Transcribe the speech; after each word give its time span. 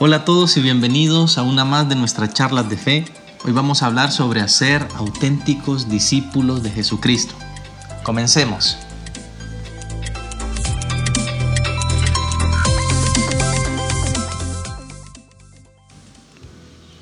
Hola 0.00 0.16
a 0.16 0.24
todos 0.24 0.56
y 0.56 0.60
bienvenidos 0.60 1.38
a 1.38 1.44
una 1.44 1.64
más 1.64 1.88
de 1.88 1.94
nuestras 1.94 2.34
charlas 2.34 2.68
de 2.68 2.76
fe. 2.76 3.04
Hoy 3.44 3.52
vamos 3.52 3.80
a 3.80 3.86
hablar 3.86 4.10
sobre 4.10 4.40
hacer 4.40 4.88
auténticos 4.96 5.88
discípulos 5.88 6.64
de 6.64 6.70
Jesucristo. 6.70 7.36
Comencemos. 8.02 8.76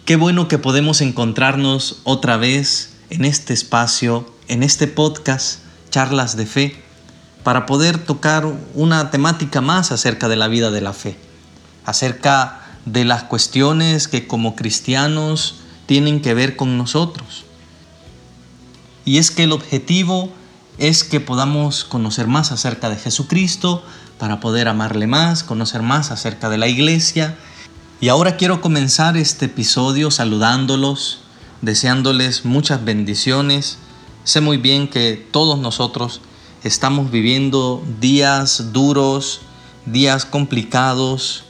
Qué 0.05 0.17
bueno 0.17 0.47
que 0.47 0.59
podemos 0.59 1.01
encontrarnos 1.01 2.03
otra 2.05 2.37
vez 2.37 2.93
en 3.09 3.25
este 3.25 3.55
espacio, 3.55 4.31
en 4.49 4.63
este 4.63 4.87
podcast, 4.87 5.61
charlas 5.89 6.37
de 6.37 6.45
fe, 6.45 6.83
para 7.43 7.65
poder 7.65 7.97
tocar 7.97 8.45
una 8.75 9.11
temática 9.11 9.63
más 9.63 9.93
acerca 9.93 10.29
de 10.29 10.37
la 10.37 10.49
vida 10.49 10.71
de 10.71 10.83
la 10.83 10.93
fe, 10.93 11.17
acerca 11.87 12.62
de 12.85 13.05
las 13.05 13.25
cuestiones 13.25 14.09
que 14.09 14.27
como 14.27 14.57
cristianos 14.57 15.57
tienen 15.87 16.21
que 16.21 16.35
ver 16.35 16.57
con 16.57 16.79
nosotros. 16.79 17.45
Y 19.05 19.19
es 19.19 19.31
que 19.31 19.45
el 19.45 19.53
objetivo 19.53 20.31
es 20.79 21.05
que 21.05 21.21
podamos 21.21 21.85
conocer 21.85 22.27
más 22.27 22.53
acerca 22.53 22.89
de 22.89 22.97
Jesucristo, 22.97 23.83
para 24.23 24.39
poder 24.39 24.69
amarle 24.69 25.09
más, 25.09 25.43
conocer 25.43 25.83
más 25.83 26.13
acerca 26.13 26.49
de 26.49 26.57
la 26.57 26.69
iglesia 26.69 27.37
y 28.01 28.09
ahora 28.09 28.37
quiero 28.37 28.61
comenzar 28.61 29.17
este 29.17 29.47
episodio 29.47 30.13
saludándolos, 30.13 31.19
deseándoles 31.61 32.45
muchas 32.45 32.85
bendiciones. 32.85 33.79
Sé 34.23 34.41
muy 34.41 34.59
bien 34.59 34.87
que 34.87 35.15
todos 35.33 35.59
nosotros 35.59 36.21
estamos 36.63 37.11
viviendo 37.11 37.83
días 38.01 38.73
duros, 38.73 39.41
días 39.87 40.25
complicados, 40.25 41.43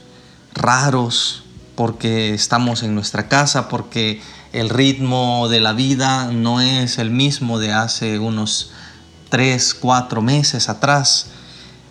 raros, 0.53 1.43
porque 1.75 2.33
estamos 2.33 2.83
en 2.83 2.95
nuestra 2.95 3.27
casa, 3.27 3.67
porque 3.69 4.21
el 4.51 4.69
ritmo 4.69 5.49
de 5.49 5.59
la 5.59 5.73
vida 5.73 6.31
no 6.31 6.61
es 6.61 6.99
el 6.99 7.09
mismo 7.09 7.59
de 7.59 7.73
hace 7.73 8.19
unos 8.19 8.71
tres, 9.29 9.73
cuatro 9.73 10.21
meses 10.21 10.69
atrás. 10.69 11.27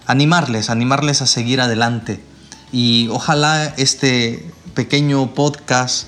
Animarles, 0.06 0.70
animarles 0.70 1.22
a 1.22 1.26
seguir 1.26 1.60
adelante 1.60 2.22
y 2.72 3.08
ojalá 3.08 3.66
este 3.76 4.50
pequeño 4.74 5.34
podcast 5.34 6.06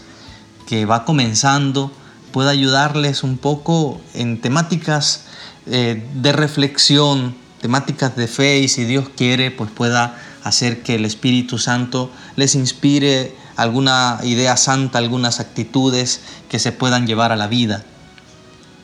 que 0.67 0.87
va 0.87 1.05
comenzando 1.05 1.93
pueda 2.33 2.51
ayudarles 2.51 3.23
un 3.23 3.37
poco 3.37 4.01
en 4.15 4.41
temáticas 4.41 5.25
eh, 5.67 6.09
de 6.15 6.33
reflexión, 6.33 7.37
temáticas 7.61 8.17
de 8.17 8.27
fe 8.27 8.59
y 8.59 8.69
si 8.69 8.85
Dios 8.85 9.11
quiere 9.15 9.51
pues 9.51 9.71
pueda 9.71 10.19
hacer 10.45 10.83
que 10.83 10.95
el 10.95 11.05
Espíritu 11.05 11.59
Santo 11.59 12.11
les 12.37 12.55
inspire 12.55 13.35
alguna 13.57 14.21
idea 14.23 14.57
santa, 14.57 14.99
algunas 14.99 15.41
actitudes 15.41 16.21
que 16.49 16.59
se 16.59 16.71
puedan 16.71 17.07
llevar 17.07 17.33
a 17.33 17.37
la 17.37 17.49
vida. 17.49 17.83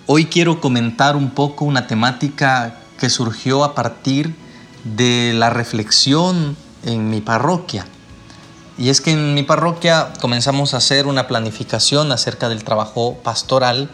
Hoy 0.06 0.24
quiero 0.24 0.60
comentar 0.60 1.16
un 1.16 1.30
poco 1.30 1.64
una 1.64 1.86
temática 1.86 2.80
que 2.98 3.10
surgió 3.10 3.62
a 3.62 3.74
partir 3.74 4.34
de 4.84 5.32
la 5.34 5.50
reflexión 5.50 6.56
en 6.84 7.10
mi 7.10 7.20
parroquia. 7.20 7.86
Y 8.78 8.88
es 8.88 9.02
que 9.02 9.12
en 9.12 9.34
mi 9.34 9.42
parroquia 9.42 10.12
comenzamos 10.20 10.72
a 10.72 10.78
hacer 10.78 11.06
una 11.06 11.28
planificación 11.28 12.10
acerca 12.10 12.48
del 12.48 12.64
trabajo 12.64 13.18
pastoral 13.22 13.90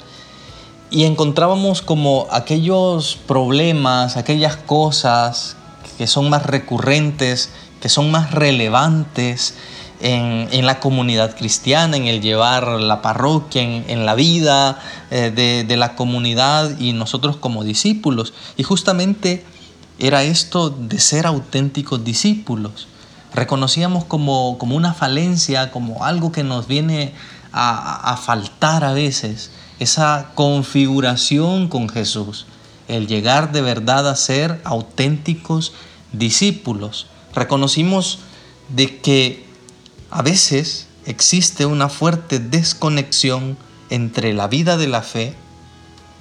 y 0.91 1.05
encontrábamos 1.05 1.83
como 1.83 2.29
aquellos 2.31 3.19
problemas, 3.27 4.17
aquellas 4.17 4.57
cosas 4.57 5.57
que 5.99 6.07
son 6.07 6.31
más 6.31 6.45
recurrentes, 6.45 7.51
que 7.81 7.89
son 7.89 8.11
más 8.11 8.33
relevantes 8.33 9.55
en, 10.01 10.67
la 10.67 10.81
comunidad 10.81 11.37
cristiana, 11.37 11.97
en 11.97 12.07
el 12.07 12.21
llevar 12.21 12.69
la 12.69 13.03
parroquia, 13.03 13.63
en, 13.63 14.07
la 14.07 14.15
vida 14.15 14.79
eh, 15.11 15.33
de, 15.35 15.65
de 15.65 15.77
la 15.77 15.95
comunidad 15.95 16.79
y 16.79 16.93
nosotros 16.93 17.37
como 17.37 17.65
discípulos. 17.65 18.35
Y 18.57 18.63
justamente 18.63 19.45
era 19.99 20.23
esto 20.23 20.71
de 20.71 20.99
ser 21.01 21.27
auténticos 21.27 22.05
discípulos 22.05 22.89
reconocíamos 23.37 24.05
como, 24.05 24.53
una 24.53 24.95
falencia, 24.95 25.71
como 25.71 26.05
algo 26.05 26.33
que 26.33 26.43
nos 26.43 26.67
viene 26.67 27.13
a, 27.53 28.13
a 28.13 28.17
faltar 28.17 28.83
a 28.83 28.93
veces, 28.93 29.51
esa 29.79 30.31
configuración 30.35 31.69
con 31.69 31.89
Jesús, 31.89 32.47
el 32.89 33.07
llegar 33.07 33.53
de 33.53 33.63
verdad 33.63 34.09
a 34.09 34.17
ser 34.17 34.61
auténticos 34.65 35.73
discípulos. 36.13 37.07
Reconocimos 37.35 38.21
de 38.69 38.99
que 38.99 39.45
a 40.11 40.23
veces 40.23 40.89
existe 41.05 41.67
una 41.67 41.89
fuerte 41.89 42.39
desconexión 42.39 43.57
entre 43.91 44.35
la 44.35 44.49
vida 44.49 44.77
de 44.77 44.89
la 44.89 45.03
fe, 45.03 45.35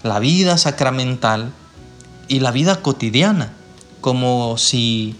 la 0.03 0.20
vida 0.20 0.58
sacramental 0.58 1.52
y 2.28 2.40
la 2.40 2.52
vida 2.52 2.82
cotidiana, 2.82 3.53
como 4.02 4.58
si 4.58 5.16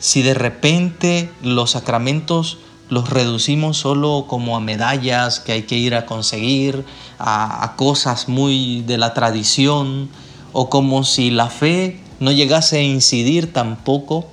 si 0.00 0.22
de 0.22 0.34
repente 0.34 1.30
los 1.42 1.72
sacramentos 1.72 2.58
los 2.88 3.10
reducimos 3.10 3.76
solo 3.76 4.24
como 4.26 4.56
a 4.56 4.60
medallas 4.60 5.38
que 5.38 5.52
hay 5.52 5.62
que 5.62 5.76
ir 5.76 5.94
a 5.94 6.06
conseguir, 6.06 6.84
a, 7.20 7.74
cosas 7.76 8.28
muy 8.28 8.82
de 8.82 8.98
la 8.98 9.14
tradición, 9.14 10.08
o 10.52 10.70
como 10.70 11.04
si 11.04 11.30
la 11.30 11.48
fe 11.48 12.00
no 12.18 12.32
llegase 12.32 12.78
a 12.78 12.82
incidir 12.82 13.52
tampoco 13.52 14.26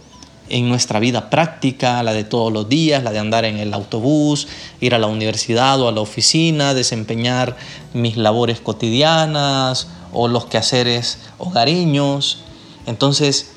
en 0.50 0.70
nuestra 0.70 1.00
vida 1.00 1.30
práctica, 1.30 2.02
la 2.04 2.14
de 2.14 2.24
todos 2.24 2.52
los 2.52 2.70
días, 2.70 3.04
la 3.04 3.12
de 3.12 3.20
andar 3.20 3.46
en 3.46 3.58
el 3.58 3.74
autobús, 3.74 4.48
ir 4.80 4.96
a 4.96 5.00
la 5.00 5.08
universidad 5.08 5.80
o 5.82 5.88
a 5.88 5.92
la 5.92 6.02
oficina, 6.02 6.74
desempeñar 6.74 7.58
mis 7.94 8.18
labores 8.18 8.62
cotidianas 8.62 9.88
o 10.14 10.28
los 10.28 10.46
quehaceres 10.46 11.20
hogareños. 11.38 12.40
Entonces, 12.86 13.52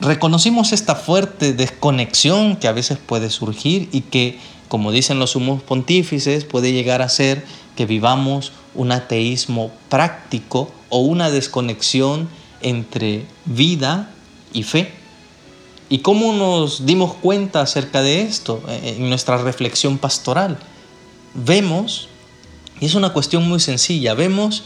reconocimos 0.00 0.72
esta 0.72 0.94
fuerte 0.94 1.52
desconexión 1.54 2.56
que 2.56 2.68
a 2.68 2.72
veces 2.72 2.98
puede 2.98 3.30
surgir 3.30 3.88
y 3.92 4.02
que, 4.02 4.38
como 4.68 4.92
dicen 4.92 5.18
los 5.18 5.30
sumos 5.30 5.62
pontífices, 5.62 6.44
puede 6.44 6.72
llegar 6.72 7.02
a 7.02 7.08
ser 7.08 7.44
que 7.76 7.86
vivamos 7.86 8.52
un 8.74 8.92
ateísmo 8.92 9.70
práctico 9.88 10.70
o 10.92 10.98
una 10.98 11.30
desconexión 11.30 12.28
entre 12.60 13.24
vida 13.46 14.10
y 14.52 14.62
fe. 14.62 14.92
¿Y 15.88 16.00
cómo 16.00 16.34
nos 16.34 16.84
dimos 16.84 17.14
cuenta 17.14 17.62
acerca 17.62 18.02
de 18.02 18.20
esto 18.20 18.62
eh, 18.68 18.96
en 18.98 19.08
nuestra 19.08 19.38
reflexión 19.38 19.96
pastoral? 19.96 20.58
Vemos, 21.32 22.08
y 22.78 22.84
es 22.84 22.94
una 22.94 23.14
cuestión 23.14 23.48
muy 23.48 23.58
sencilla, 23.58 24.12
vemos 24.12 24.64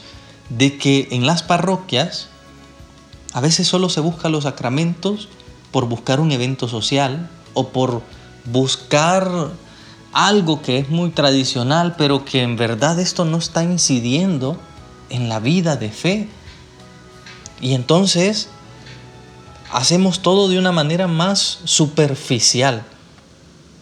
de 0.48 0.76
que 0.76 1.06
en 1.12 1.26
las 1.26 1.44
parroquias 1.44 2.26
a 3.32 3.40
veces 3.40 3.68
solo 3.68 3.88
se 3.88 4.00
buscan 4.00 4.32
los 4.32 4.42
sacramentos 4.44 5.28
por 5.70 5.86
buscar 5.86 6.18
un 6.18 6.32
evento 6.32 6.66
social 6.66 7.30
o 7.54 7.68
por 7.68 8.02
buscar 8.46 9.52
algo 10.12 10.60
que 10.60 10.78
es 10.78 10.88
muy 10.88 11.10
tradicional, 11.10 11.94
pero 11.96 12.24
que 12.24 12.42
en 12.42 12.56
verdad 12.56 12.98
esto 12.98 13.24
no 13.24 13.36
está 13.36 13.62
incidiendo 13.62 14.58
en 15.10 15.28
la 15.28 15.40
vida 15.40 15.76
de 15.76 15.90
fe. 15.90 16.28
Y 17.60 17.74
entonces 17.74 18.48
hacemos 19.72 20.20
todo 20.20 20.48
de 20.48 20.58
una 20.58 20.72
manera 20.72 21.06
más 21.06 21.60
superficial. 21.64 22.82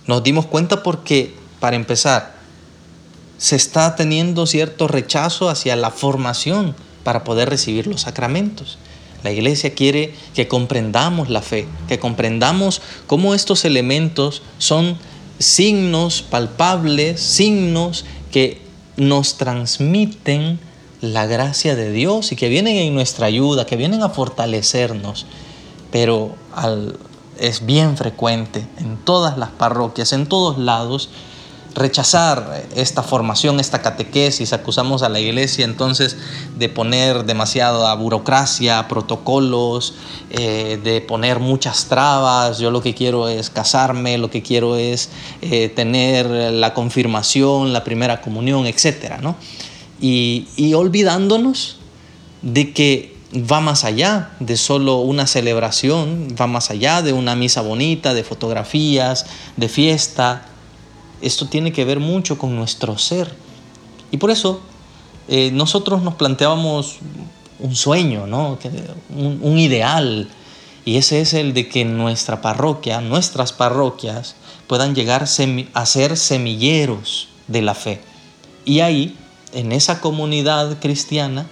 Nos 0.06 0.22
dimos 0.22 0.46
cuenta 0.46 0.82
porque, 0.82 1.34
para 1.60 1.76
empezar, 1.76 2.34
se 3.38 3.56
está 3.56 3.96
teniendo 3.96 4.46
cierto 4.46 4.88
rechazo 4.88 5.48
hacia 5.48 5.76
la 5.76 5.90
formación 5.90 6.74
para 7.02 7.24
poder 7.24 7.48
recibir 7.48 7.86
los 7.86 8.02
sacramentos. 8.02 8.78
La 9.22 9.32
iglesia 9.32 9.74
quiere 9.74 10.14
que 10.34 10.48
comprendamos 10.48 11.30
la 11.30 11.40
fe, 11.40 11.66
que 11.88 11.98
comprendamos 11.98 12.82
cómo 13.06 13.34
estos 13.34 13.64
elementos 13.64 14.42
son 14.58 14.98
signos 15.38 16.22
palpables, 16.22 17.20
signos 17.20 18.04
que 18.30 18.60
nos 18.96 19.36
transmiten 19.36 20.58
la 21.12 21.26
gracia 21.26 21.76
de 21.76 21.90
Dios 21.90 22.32
y 22.32 22.36
que 22.36 22.48
vienen 22.48 22.76
en 22.76 22.94
nuestra 22.94 23.26
ayuda, 23.26 23.66
que 23.66 23.76
vienen 23.76 24.02
a 24.02 24.08
fortalecernos. 24.08 25.26
Pero 25.90 26.34
es 27.38 27.66
bien 27.66 27.96
frecuente 27.96 28.66
en 28.78 28.96
todas 28.96 29.38
las 29.38 29.50
parroquias, 29.50 30.12
en 30.12 30.26
todos 30.26 30.58
lados, 30.58 31.10
rechazar 31.74 32.66
esta 32.76 33.02
formación, 33.02 33.58
esta 33.58 33.82
catequesis, 33.82 34.52
acusamos 34.52 35.02
a 35.02 35.08
la 35.08 35.18
iglesia 35.18 35.64
entonces 35.64 36.16
de 36.56 36.68
poner 36.68 37.24
demasiada 37.24 37.92
burocracia, 37.94 38.86
protocolos, 38.88 39.94
eh, 40.30 40.78
de 40.82 41.00
poner 41.00 41.40
muchas 41.40 41.86
trabas, 41.86 42.58
yo 42.58 42.70
lo 42.70 42.80
que 42.80 42.94
quiero 42.94 43.28
es 43.28 43.50
casarme, 43.50 44.18
lo 44.18 44.30
que 44.30 44.42
quiero 44.42 44.76
es 44.76 45.10
eh, 45.42 45.68
tener 45.68 46.26
la 46.26 46.74
confirmación, 46.74 47.72
la 47.72 47.82
primera 47.82 48.20
comunión, 48.20 48.66
etc. 48.66 49.18
¿no? 49.20 49.34
Y, 50.06 50.74
olvidándonos 50.74 51.78
de 52.42 52.74
que 52.74 53.16
va 53.32 53.60
más 53.60 53.84
allá 53.84 54.32
de 54.38 54.58
solo 54.58 54.98
una 54.98 55.26
celebración, 55.26 56.28
va 56.38 56.46
más 56.46 56.70
allá 56.70 57.00
de 57.00 57.14
una 57.14 57.34
misa 57.34 57.62
bonita, 57.62 58.12
de 58.12 58.22
fotografías, 58.22 59.24
de 59.56 59.70
fiesta, 59.70 60.44
esto 61.22 61.46
tiene 61.46 61.72
que 61.72 61.86
ver 61.86 62.00
mucho 62.00 62.36
con 62.36 62.54
nuestro 62.54 62.98
ser. 62.98 63.34
Y 64.10 64.18
por 64.18 64.30
eso 64.30 64.60
eh, 65.28 65.50
nosotros 65.52 66.02
nos 66.02 66.16
planteábamos 66.16 66.96
un 67.58 67.74
sueño, 67.74 68.26
¿no? 68.26 68.58
un 69.08 69.58
ideal, 69.58 70.28
y 70.84 70.96
ese 70.98 71.22
es 71.22 71.32
el 71.32 71.54
de 71.54 71.66
que 71.66 71.86
nuestra 71.86 72.42
parroquia, 72.42 73.00
nuestras 73.00 73.54
parroquias, 73.54 74.36
puedan 74.66 74.94
llegar 74.94 75.26
a 75.72 75.86
ser 75.86 76.16
semilleros 76.18 77.28
de 77.48 77.62
la 77.62 77.74
fe. 77.74 78.02
Y 78.66 78.80
ahí, 78.80 79.16
en 79.54 79.72
esa 79.72 80.00
comunidad 80.00 80.78
cristiana, 80.80 81.46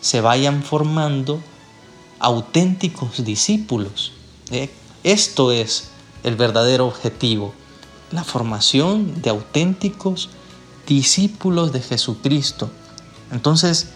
se 0.00 0.20
vayan 0.20 0.62
formando 0.62 1.40
auténticos 2.20 3.24
discípulos. 3.24 4.12
¿eh? 4.50 4.70
Esto 5.02 5.52
es 5.52 5.90
el 6.22 6.36
verdadero 6.36 6.86
objetivo, 6.86 7.54
la 8.12 8.24
formación 8.24 9.22
de 9.22 9.30
auténticos 9.30 10.28
discípulos 10.86 11.72
de 11.72 11.80
Jesucristo. 11.80 12.70
Entonces, 13.32 13.88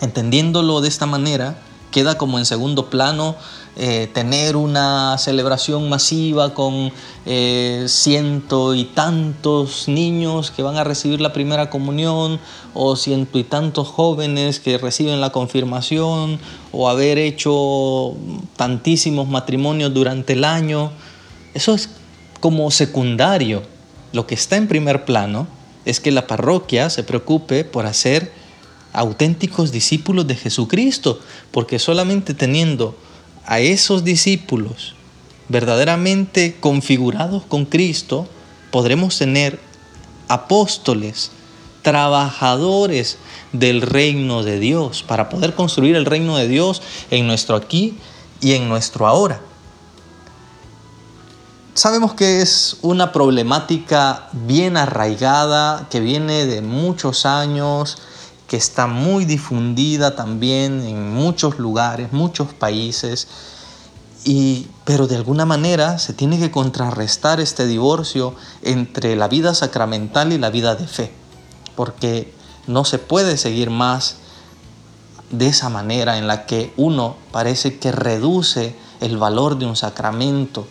entendiéndolo 0.00 0.80
de 0.80 0.88
esta 0.88 1.06
manera, 1.06 1.62
queda 1.90 2.18
como 2.18 2.38
en 2.38 2.46
segundo 2.46 2.90
plano 2.90 3.36
eh, 3.80 4.08
tener 4.12 4.56
una 4.56 5.16
celebración 5.18 5.88
masiva 5.88 6.52
con 6.52 6.90
eh, 7.26 7.84
ciento 7.86 8.74
y 8.74 8.86
tantos 8.86 9.86
niños 9.86 10.50
que 10.50 10.64
van 10.64 10.76
a 10.78 10.82
recibir 10.82 11.20
la 11.20 11.32
primera 11.32 11.70
comunión 11.70 12.40
o 12.74 12.96
ciento 12.96 13.38
y 13.38 13.44
tantos 13.44 13.86
jóvenes 13.86 14.58
que 14.58 14.78
reciben 14.78 15.20
la 15.20 15.30
confirmación 15.30 16.40
o 16.72 16.88
haber 16.88 17.18
hecho 17.18 18.16
tantísimos 18.56 19.28
matrimonios 19.28 19.94
durante 19.94 20.32
el 20.32 20.42
año. 20.42 20.90
Eso 21.54 21.72
es 21.72 21.88
como 22.40 22.72
secundario. 22.72 23.62
Lo 24.12 24.26
que 24.26 24.34
está 24.34 24.56
en 24.56 24.66
primer 24.66 25.04
plano 25.04 25.46
es 25.84 26.00
que 26.00 26.10
la 26.10 26.26
parroquia 26.26 26.90
se 26.90 27.04
preocupe 27.04 27.62
por 27.62 27.86
hacer 27.86 28.32
auténticos 28.92 29.70
discípulos 29.70 30.26
de 30.26 30.34
Jesucristo, 30.34 31.20
porque 31.52 31.78
solamente 31.78 32.34
teniendo 32.34 32.96
a 33.48 33.60
esos 33.60 34.04
discípulos 34.04 34.94
verdaderamente 35.48 36.56
configurados 36.60 37.44
con 37.46 37.64
Cristo, 37.64 38.28
podremos 38.70 39.16
tener 39.16 39.58
apóstoles, 40.28 41.30
trabajadores 41.80 43.16
del 43.54 43.80
reino 43.80 44.42
de 44.42 44.60
Dios, 44.60 45.02
para 45.02 45.30
poder 45.30 45.54
construir 45.54 45.96
el 45.96 46.04
reino 46.04 46.36
de 46.36 46.46
Dios 46.46 46.82
en 47.10 47.26
nuestro 47.26 47.56
aquí 47.56 47.96
y 48.42 48.52
en 48.52 48.68
nuestro 48.68 49.06
ahora. 49.06 49.40
Sabemos 51.72 52.12
que 52.12 52.42
es 52.42 52.76
una 52.82 53.12
problemática 53.12 54.28
bien 54.32 54.76
arraigada, 54.76 55.86
que 55.88 56.00
viene 56.00 56.44
de 56.44 56.60
muchos 56.60 57.24
años, 57.24 57.96
que 58.48 58.56
está 58.56 58.86
muy 58.86 59.26
difundida 59.26 60.16
también 60.16 60.80
en 60.80 61.14
muchos 61.14 61.58
lugares, 61.58 62.12
muchos 62.12 62.54
países, 62.54 63.28
y, 64.24 64.66
pero 64.84 65.06
de 65.06 65.16
alguna 65.16 65.44
manera 65.44 65.98
se 65.98 66.14
tiene 66.14 66.38
que 66.38 66.50
contrarrestar 66.50 67.40
este 67.40 67.66
divorcio 67.66 68.34
entre 68.62 69.14
la 69.16 69.28
vida 69.28 69.54
sacramental 69.54 70.32
y 70.32 70.38
la 70.38 70.50
vida 70.50 70.74
de 70.74 70.88
fe, 70.88 71.12
porque 71.76 72.32
no 72.66 72.84
se 72.84 72.98
puede 72.98 73.36
seguir 73.36 73.70
más 73.70 74.16
de 75.30 75.48
esa 75.48 75.68
manera 75.68 76.16
en 76.16 76.26
la 76.26 76.46
que 76.46 76.72
uno 76.78 77.16
parece 77.30 77.78
que 77.78 77.92
reduce 77.92 78.74
el 79.00 79.18
valor 79.18 79.58
de 79.58 79.66
un 79.66 79.76
sacramento, 79.76 80.66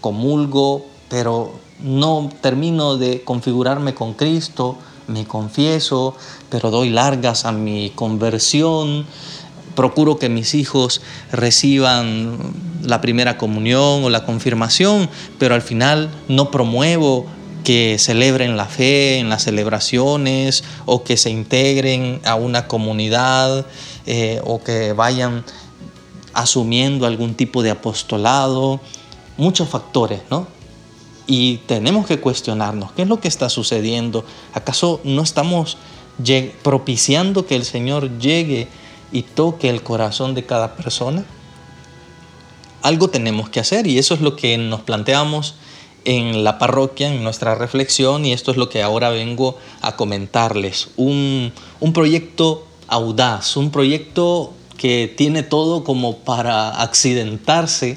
comulgo, 0.00 0.86
pero 1.10 1.52
no 1.78 2.30
termino 2.40 2.96
de 2.96 3.22
configurarme 3.22 3.94
con 3.94 4.14
Cristo, 4.14 4.78
me 5.06 5.26
confieso, 5.26 6.16
pero 6.50 6.70
doy 6.70 6.90
largas 6.90 7.44
a 7.44 7.52
mi 7.52 7.90
conversión, 7.94 9.06
procuro 9.74 10.18
que 10.18 10.28
mis 10.28 10.54
hijos 10.54 11.00
reciban 11.30 12.36
la 12.82 13.00
primera 13.00 13.38
comunión 13.38 14.04
o 14.04 14.10
la 14.10 14.24
confirmación, 14.24 15.08
pero 15.38 15.54
al 15.54 15.62
final 15.62 16.10
no 16.28 16.50
promuevo 16.50 17.26
que 17.64 17.96
celebren 17.98 18.56
la 18.56 18.66
fe 18.66 19.18
en 19.18 19.28
las 19.28 19.44
celebraciones 19.44 20.64
o 20.84 21.04
que 21.04 21.16
se 21.16 21.30
integren 21.30 22.20
a 22.24 22.34
una 22.34 22.66
comunidad 22.66 23.66
eh, 24.06 24.40
o 24.44 24.62
que 24.62 24.92
vayan 24.92 25.44
asumiendo 26.34 27.06
algún 27.06 27.34
tipo 27.34 27.62
de 27.62 27.70
apostolado, 27.70 28.80
muchos 29.36 29.68
factores, 29.68 30.22
¿no? 30.30 30.46
Y 31.34 31.60
tenemos 31.66 32.06
que 32.06 32.20
cuestionarnos, 32.20 32.92
¿qué 32.92 33.00
es 33.00 33.08
lo 33.08 33.18
que 33.18 33.28
está 33.28 33.48
sucediendo? 33.48 34.22
¿Acaso 34.52 35.00
no 35.02 35.22
estamos 35.22 35.78
propiciando 36.62 37.46
que 37.46 37.56
el 37.56 37.64
Señor 37.64 38.18
llegue 38.18 38.68
y 39.12 39.22
toque 39.22 39.70
el 39.70 39.82
corazón 39.82 40.34
de 40.34 40.44
cada 40.44 40.76
persona? 40.76 41.24
Algo 42.82 43.08
tenemos 43.08 43.48
que 43.48 43.60
hacer 43.60 43.86
y 43.86 43.96
eso 43.96 44.12
es 44.12 44.20
lo 44.20 44.36
que 44.36 44.58
nos 44.58 44.82
planteamos 44.82 45.54
en 46.04 46.44
la 46.44 46.58
parroquia, 46.58 47.08
en 47.08 47.24
nuestra 47.24 47.54
reflexión, 47.54 48.26
y 48.26 48.34
esto 48.34 48.50
es 48.50 48.58
lo 48.58 48.68
que 48.68 48.82
ahora 48.82 49.08
vengo 49.08 49.56
a 49.80 49.96
comentarles. 49.96 50.90
Un, 50.98 51.50
un 51.80 51.92
proyecto 51.94 52.66
audaz, 52.88 53.56
un 53.56 53.70
proyecto 53.70 54.52
que 54.76 55.10
tiene 55.16 55.42
todo 55.42 55.82
como 55.82 56.18
para 56.18 56.82
accidentarse, 56.82 57.96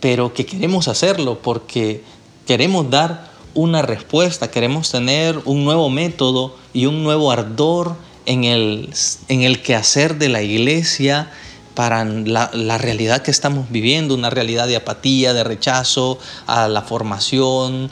pero 0.00 0.34
que 0.34 0.46
queremos 0.46 0.88
hacerlo 0.88 1.38
porque 1.40 2.02
queremos 2.46 2.88
dar 2.90 3.28
una 3.54 3.82
respuesta, 3.82 4.50
queremos 4.50 4.90
tener 4.90 5.40
un 5.44 5.64
nuevo 5.64 5.90
método 5.90 6.56
y 6.72 6.86
un 6.86 7.02
nuevo 7.02 7.32
ardor 7.32 7.96
en 8.26 8.44
el, 8.44 8.90
en 9.28 9.42
el 9.42 9.62
quehacer 9.62 10.16
de 10.16 10.28
la 10.28 10.42
iglesia 10.42 11.30
para 11.74 12.04
la, 12.04 12.50
la, 12.52 12.78
realidad 12.78 13.22
que 13.22 13.30
estamos 13.30 13.70
viviendo, 13.70 14.14
una 14.14 14.30
realidad 14.30 14.66
de 14.66 14.76
apatía, 14.76 15.32
de 15.32 15.44
rechazo 15.44 16.18
a 16.46 16.68
la 16.68 16.82
formación. 16.82 17.90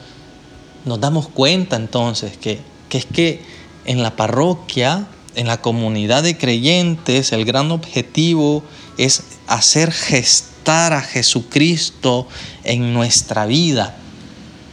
Nos 0.84 1.00
damos 1.00 1.28
cuenta 1.28 1.76
entonces 1.76 2.36
que, 2.36 2.60
que 2.88 2.98
es 2.98 3.06
que 3.06 3.42
en 3.84 4.02
la 4.02 4.16
parroquia, 4.16 5.06
en 5.34 5.46
la 5.46 5.60
comunidad 5.60 6.22
de 6.22 6.38
creyentes, 6.38 7.32
el 7.32 7.44
gran 7.44 7.70
objetivo 7.70 8.62
es 8.98 9.24
hacer 9.46 9.92
gestar 9.92 10.92
a 10.92 11.00
Jesucristo 11.02 12.26
en 12.64 12.94
nuestra 12.94 13.46
vida 13.46 13.98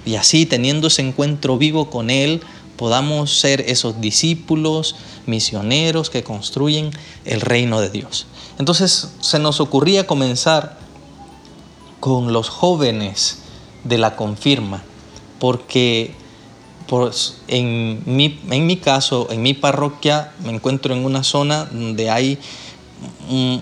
y 0.05 0.15
así, 0.15 0.45
teniendo 0.45 0.87
ese 0.87 1.01
encuentro 1.01 1.57
vivo 1.57 1.89
con 1.89 2.09
Él, 2.09 2.41
podamos 2.75 3.39
ser 3.39 3.61
esos 3.61 4.01
discípulos, 4.01 4.95
misioneros 5.25 6.09
que 6.09 6.23
construyen 6.23 6.91
el 7.25 7.41
reino 7.41 7.79
de 7.79 7.89
Dios. 7.89 8.25
Entonces 8.57 9.09
se 9.19 9.39
nos 9.39 9.59
ocurría 9.59 10.07
comenzar 10.07 10.79
con 11.99 12.33
los 12.33 12.49
jóvenes 12.49 13.39
de 13.83 13.97
la 13.97 14.15
confirma, 14.15 14.83
porque 15.39 16.15
en, 17.47 18.01
mi, 18.05 18.39
en 18.49 18.65
mi 18.65 18.77
caso, 18.77 19.27
en 19.31 19.41
mi 19.41 19.53
parroquia, 19.53 20.33
me 20.43 20.51
encuentro 20.51 20.93
en 20.93 21.05
una 21.05 21.23
zona 21.23 21.65
donde 21.65 22.09
hay 22.09 22.37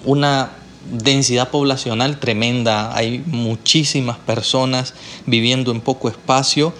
una 0.05 0.51
densidad 0.91 1.49
poblacional 1.49 2.19
tremenda, 2.19 2.95
hay 2.95 3.23
muchísimas 3.25 4.17
personas 4.17 4.93
viviendo 5.25 5.71
en 5.71 5.81
poco 5.81 6.09
espacio 6.09 6.73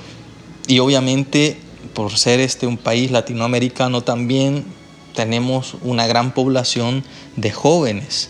y 0.68 0.79
obviamente 0.79 1.58
por 1.94 2.18
ser 2.18 2.39
este 2.39 2.68
un 2.68 2.77
país 2.77 3.12
latinoamericano 3.12 4.01
también 4.01 4.65
tenemos 5.13 5.75
una 5.82 6.08
gran 6.08 6.34
población 6.34 7.03
de 7.36 7.51
jóvenes. 7.51 8.29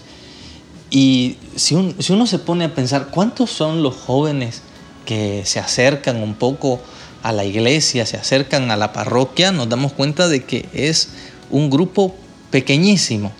Y 0.90 1.38
si, 1.56 1.96
si 2.00 2.14
uno 2.14 2.26
se 2.26 2.40
pone 2.40 2.66
a 2.66 2.74
pensar 2.74 3.10
cuántos 3.12 3.52
son 3.52 3.84
los 3.84 3.96
jóvenes 3.96 4.64
que 5.06 5.44
se 5.46 5.60
acercan 5.60 6.24
un 6.24 6.34
poco 6.34 6.80
a 7.22 7.32
la 7.32 7.46
iglesia, 7.46 8.06
se 8.06 8.18
acercan 8.18 8.72
a 8.72 8.78
la 8.78 8.94
parroquia, 8.94 9.52
nos 9.52 9.70
damos 9.70 9.94
cuenta 9.94 10.28
de 10.28 10.44
que 10.44 10.68
es 10.74 11.10
un 11.50 11.70
grupo 11.70 12.16
pequeñísimo, 12.50 13.32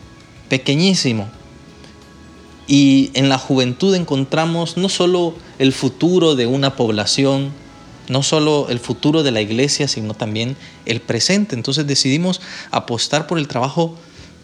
pequeñísimo. 0.48 1.30
Y 2.72 3.10
en 3.16 3.30
la 3.30 3.40
juventud 3.40 3.96
encontramos 3.96 4.78
no 4.78 4.90
solo 4.90 5.34
el 5.58 5.74
futuro 5.74 6.36
de 6.36 6.46
una 6.46 6.76
población, 6.76 7.52
no 8.10 8.22
solo 8.22 8.68
el 8.70 8.78
futuro 8.80 9.24
de 9.24 9.32
la 9.32 9.42
iglesia, 9.42 9.88
sino 9.88 10.14
también 10.14 10.56
el 10.86 11.02
presente. 11.02 11.56
Entonces 11.56 11.88
decidimos 11.88 12.42
apostar 12.70 13.26
por 13.26 13.40
el 13.40 13.48
trabajo 13.48 13.96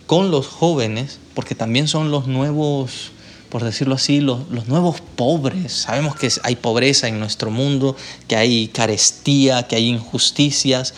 con 0.08 0.32
los 0.32 0.48
jóvenes, 0.48 1.20
porque 1.36 1.54
también 1.54 1.88
son 1.88 2.10
los 2.10 2.26
nuevos, 2.26 3.12
por 3.50 3.64
decirlo 3.64 3.94
así, 3.94 4.22
los, 4.22 4.50
los, 4.50 4.68
nuevos 4.68 5.02
pobres. 5.16 5.72
Sabemos 5.72 6.16
que 6.16 6.32
hay 6.42 6.56
pobreza 6.56 7.08
en 7.08 7.20
nuestro 7.20 7.52
mundo, 7.52 7.96
que 8.28 8.38
hay 8.38 8.70
carestía, 8.70 9.68
que 9.68 9.76
hay 9.76 9.88
injusticias, 9.88 10.96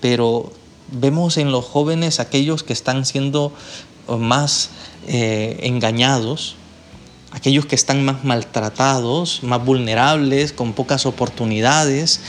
pero 0.00 0.52
vemos 0.92 1.38
en 1.38 1.50
los 1.50 1.64
jóvenes 1.64 2.20
aquellos 2.20 2.62
que 2.62 2.72
están 2.72 3.04
siendo 3.04 3.52
más 4.06 4.70
eh, 5.08 5.58
engañados, 5.62 6.54
aquellos 7.32 7.66
que 7.66 7.74
están 7.74 8.04
más 8.04 8.24
maltratados, 8.24 9.42
más 9.42 9.64
vulnerables, 9.64 10.52
con 10.52 10.72
pocas 10.72 11.06
oportunidades, 11.06 12.20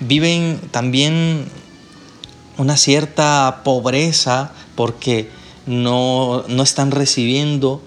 viven 0.00 0.60
también 0.70 1.46
una 2.56 2.76
cierta 2.76 3.62
pobreza 3.64 4.52
porque 4.74 5.30
no, 5.66 6.44
no 6.48 6.62
están 6.62 6.90
recibiendo 6.90 7.80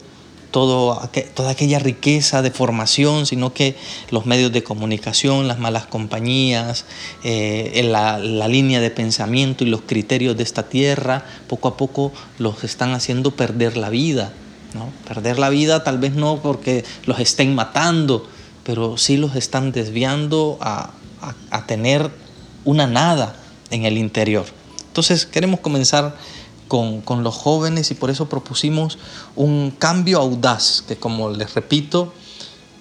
todo, 0.52 1.10
toda 1.34 1.52
aquella 1.52 1.80
riqueza 1.80 2.42
de 2.42 2.52
formación, 2.52 3.26
sino 3.26 3.54
que 3.54 3.76
los 4.12 4.26
medios 4.26 4.52
de 4.52 4.64
comunicación, 4.64 5.48
las 5.48 5.60
malas 5.60 5.88
compañías, 5.88 6.86
eh, 7.24 7.82
la, 7.86 8.20
la, 8.20 8.48
línea 8.48 8.82
de 8.82 8.92
pensamiento 8.92 9.64
y 9.64 9.68
los 9.68 9.82
criterios 9.82 10.38
de 10.38 10.44
esta 10.44 10.70
tierra, 10.70 11.26
poco 11.48 11.70
a 11.70 11.78
poco 11.78 12.12
los 12.38 12.64
están 12.64 12.94
haciendo 12.94 13.32
perder 13.32 13.78
la 13.78 13.90
vida. 13.90 14.34
¿No? 14.74 14.90
Perder 15.08 15.40
la 15.40 15.50
vida 15.50 15.84
tal 15.84 15.98
vez 15.98 16.14
no 16.14 16.42
porque 16.42 16.84
los 17.06 17.20
estén 17.20 17.56
matando, 17.56 18.28
pero 18.64 18.98
sí 18.98 19.18
los 19.18 19.36
están 19.36 19.72
desviando 19.72 20.58
a, 20.62 20.92
a, 21.50 21.66
tener 21.66 22.10
una 22.66 22.88
nada 22.88 23.36
en 23.70 23.86
el 23.86 23.98
interior. 23.98 24.46
Entonces 24.88 25.26
queremos 25.26 25.60
comenzar 25.60 26.16
con, 26.68 27.24
los 27.24 27.36
jóvenes 27.36 27.92
y 27.92 27.96
por 27.96 28.10
eso 28.10 28.30
propusimos 28.30 28.98
un 29.36 29.72
cambio 29.78 30.20
audaz, 30.20 30.82
que 30.88 30.96
como 30.96 31.30
les 31.30 31.54
repito, 31.54 32.14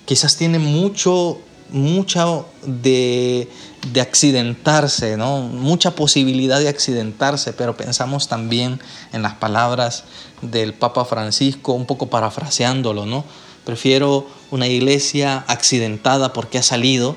quizás 0.04 0.36
tiene 0.36 0.60
mucho, 0.60 1.40
mucha 1.72 2.26
de, 2.64 3.48
de 3.92 4.00
accidentarse, 4.00 5.16
¿no? 5.16 5.40
mucha 5.40 5.94
posibilidad 5.94 6.58
de 6.58 6.68
accidentarse, 6.68 7.52
pero 7.52 7.76
pensamos 7.76 8.28
también 8.28 8.80
en 9.12 9.22
las 9.22 9.34
palabras 9.34 10.04
del 10.42 10.74
Papa 10.74 11.04
Francisco, 11.04 11.72
un 11.72 11.86
poco 11.86 12.08
parafraseándolo, 12.08 13.06
¿no? 13.06 13.24
Prefiero 13.64 14.26
una 14.50 14.66
iglesia 14.66 15.44
accidentada 15.46 16.32
porque 16.32 16.58
ha 16.58 16.62
salido 16.62 17.14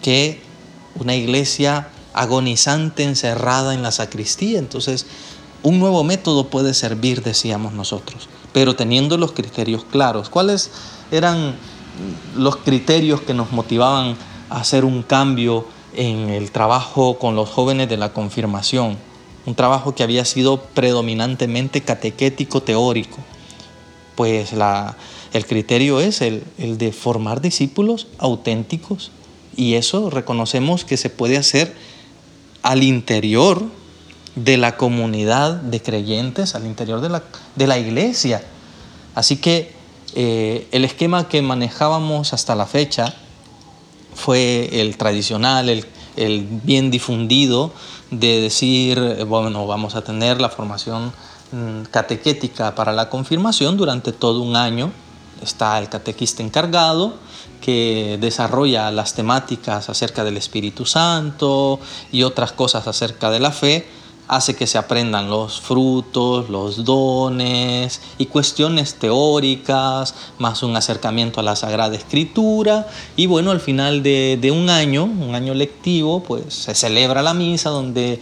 que 0.00 0.40
una 0.94 1.14
iglesia 1.14 1.88
agonizante 2.12 3.02
encerrada 3.02 3.74
en 3.74 3.82
la 3.82 3.90
sacristía. 3.90 4.58
Entonces, 4.58 5.06
un 5.62 5.78
nuevo 5.80 6.04
método 6.04 6.48
puede 6.48 6.72
servir, 6.72 7.22
decíamos 7.22 7.72
nosotros, 7.72 8.28
pero 8.52 8.76
teniendo 8.76 9.18
los 9.18 9.32
criterios 9.32 9.84
claros. 9.84 10.28
¿Cuáles 10.28 10.70
eran 11.10 11.56
los 12.36 12.56
criterios 12.56 13.20
que 13.20 13.34
nos 13.34 13.52
motivaban 13.52 14.16
a 14.50 14.60
hacer 14.60 14.84
un 14.84 15.02
cambio 15.02 15.66
en 15.94 16.30
el 16.30 16.50
trabajo 16.50 17.18
con 17.18 17.36
los 17.36 17.48
jóvenes 17.48 17.88
de 17.88 17.96
la 17.96 18.12
confirmación? 18.12 18.96
Un 19.46 19.54
trabajo 19.54 19.94
que 19.94 20.02
había 20.02 20.24
sido 20.24 20.60
predominantemente 20.60 21.82
catequético 21.82 22.62
teórico. 22.62 23.18
Pues 24.14 24.52
la, 24.52 24.96
el 25.32 25.46
criterio 25.46 26.00
es 26.00 26.20
el, 26.20 26.44
el 26.58 26.78
de 26.78 26.92
formar 26.92 27.40
discípulos 27.40 28.06
auténticos 28.18 29.10
y 29.56 29.74
eso 29.74 30.10
reconocemos 30.10 30.84
que 30.84 30.96
se 30.96 31.10
puede 31.10 31.36
hacer 31.36 31.74
al 32.62 32.82
interior 32.82 33.62
de 34.36 34.56
la 34.56 34.76
comunidad 34.76 35.54
de 35.54 35.80
creyentes 35.80 36.54
al 36.54 36.66
interior 36.66 37.00
de 37.00 37.08
la, 37.08 37.22
de 37.54 37.66
la 37.66 37.78
iglesia. 37.78 38.42
Así 39.14 39.36
que 39.36 39.72
eh, 40.14 40.68
el 40.70 40.84
esquema 40.84 41.28
que 41.28 41.42
manejábamos 41.42 42.32
hasta 42.32 42.54
la 42.54 42.66
fecha 42.66 43.14
fue 44.14 44.80
el 44.80 44.96
tradicional, 44.96 45.68
el, 45.68 45.86
el 46.16 46.46
bien 46.62 46.90
difundido 46.90 47.72
de 48.10 48.40
decir, 48.40 49.24
bueno, 49.26 49.66
vamos 49.66 49.96
a 49.96 50.02
tener 50.02 50.40
la 50.40 50.48
formación 50.48 51.12
mm, 51.52 51.84
catequética 51.90 52.74
para 52.74 52.92
la 52.92 53.10
confirmación 53.10 53.76
durante 53.76 54.12
todo 54.12 54.40
un 54.42 54.56
año. 54.56 54.92
Está 55.42 55.78
el 55.78 55.88
catequista 55.88 56.42
encargado 56.42 57.14
que 57.60 58.18
desarrolla 58.20 58.90
las 58.90 59.14
temáticas 59.14 59.88
acerca 59.88 60.22
del 60.22 60.36
Espíritu 60.36 60.84
Santo 60.84 61.80
y 62.12 62.22
otras 62.22 62.52
cosas 62.52 62.86
acerca 62.86 63.30
de 63.30 63.40
la 63.40 63.50
fe 63.50 63.86
hace 64.26 64.56
que 64.56 64.66
se 64.66 64.78
aprendan 64.78 65.28
los 65.28 65.60
frutos, 65.60 66.48
los 66.48 66.84
dones 66.84 68.00
y 68.18 68.26
cuestiones 68.26 68.94
teóricas, 68.94 70.14
más 70.38 70.62
un 70.62 70.76
acercamiento 70.76 71.40
a 71.40 71.42
la 71.42 71.56
Sagrada 71.56 71.94
Escritura. 71.94 72.88
Y 73.16 73.26
bueno, 73.26 73.50
al 73.50 73.60
final 73.60 74.02
de, 74.02 74.50
un 74.52 74.70
año, 74.70 75.04
un 75.04 75.34
año 75.34 75.54
lectivo, 75.54 76.22
pues 76.22 76.54
se 76.54 76.74
celebra 76.74 77.22
la 77.22 77.34
misa 77.34 77.70
donde 77.70 78.20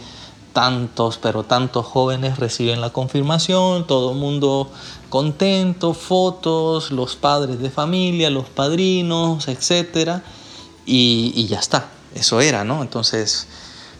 tantos, 0.51 1.17
pero 1.17 1.43
tantos 1.43 1.85
jóvenes 1.85 2.37
reciben 2.37 2.81
la 2.81 2.91
confirmación, 2.91 3.87
todo 3.87 4.11
el 4.11 4.17
mundo 4.17 4.69
contento, 5.09 5.93
fotos, 5.93 6.91
los 6.91 7.15
padres 7.15 7.59
de 7.59 7.69
familia, 7.69 8.29
los 8.29 8.49
padrinos, 8.49 9.47
etc. 9.47 10.21
Y, 10.85 11.31
y 11.35 11.47
ya 11.47 11.59
está, 11.59 11.89
eso 12.13 12.41
era, 12.41 12.63
¿no? 12.63 12.81
Entonces 12.81 13.47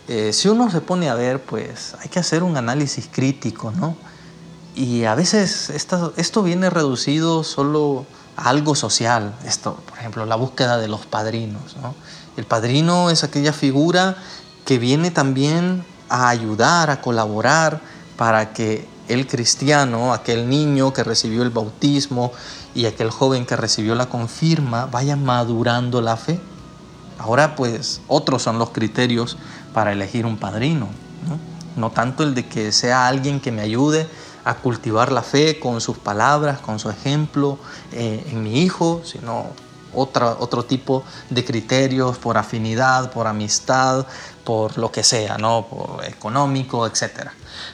eh, 0.07 0.33
si 0.33 0.49
uno 0.49 0.69
se 0.69 0.81
pone 0.81 1.09
a 1.09 1.15
ver, 1.15 1.41
pues 1.41 1.95
hay 2.01 2.09
que 2.09 2.19
hacer 2.19 2.43
un 2.43 2.57
análisis 2.57 3.09
crítico, 3.11 3.71
¿no? 3.71 3.95
Y 4.75 5.03
a 5.05 5.15
veces 5.15 5.69
esto, 5.69 6.13
esto 6.17 6.43
viene 6.43 6.69
reducido 6.69 7.43
solo 7.43 8.05
a 8.35 8.49
algo 8.49 8.75
social. 8.75 9.33
Esto, 9.45 9.75
por 9.87 9.97
ejemplo, 9.97 10.25
la 10.25 10.35
búsqueda 10.35 10.77
de 10.77 10.87
los 10.87 11.05
padrinos, 11.05 11.77
¿no? 11.81 11.95
El 12.35 12.45
padrino 12.45 13.09
es 13.11 13.23
aquella 13.23 13.53
figura 13.53 14.17
que 14.65 14.79
viene 14.79 15.11
también 15.11 15.85
a 16.09 16.29
ayudar, 16.29 16.89
a 16.89 17.01
colaborar 17.01 17.81
para 18.17 18.53
que 18.53 18.87
el 19.07 19.27
cristiano, 19.27 20.13
aquel 20.13 20.49
niño 20.49 20.93
que 20.93 21.03
recibió 21.03 21.43
el 21.43 21.49
bautismo 21.49 22.31
y 22.73 22.85
aquel 22.85 23.09
joven 23.09 23.45
que 23.45 23.55
recibió 23.55 23.95
la 23.95 24.07
confirma, 24.07 24.85
vaya 24.85 25.15
madurando 25.15 26.01
la 26.01 26.17
fe. 26.17 26.39
Ahora 27.19 27.55
pues 27.55 28.01
otros 28.07 28.41
son 28.41 28.57
los 28.57 28.71
criterios 28.71 29.37
para 29.73 29.91
elegir 29.91 30.25
un 30.25 30.37
padrino. 30.37 30.87
¿no? 31.75 31.91
tanto 31.91 32.23
el 32.23 32.35
de 32.35 32.45
que 32.45 32.71
sea 32.71 33.07
alguien 33.07 33.39
que 33.39 33.51
me 33.51 33.61
ayude 33.61 34.07
a 34.45 34.55
cultivar 34.55 35.11
la 35.11 35.23
fe 35.23 35.59
con 35.59 35.81
sus 35.81 35.97
palabras, 35.97 36.59
con 36.59 36.79
su 36.79 36.89
ejemplo 36.89 37.57
eh, 37.91 38.23
en 38.29 38.43
mi 38.43 38.61
hijo, 38.61 39.01
sino 39.05 39.47
otra, 39.93 40.35
otro 40.39 40.65
tipo 40.65 41.03
de 41.29 41.45
criterios 41.45 42.17
por 42.17 42.37
afinidad, 42.37 43.11
por 43.11 43.27
amistad, 43.27 44.05
por 44.43 44.77
lo 44.77 44.91
que 44.91 45.03
sea, 45.03 45.37
¿no? 45.37 45.67
por 45.69 46.03
económico, 46.05 46.85
etc. 46.85 47.29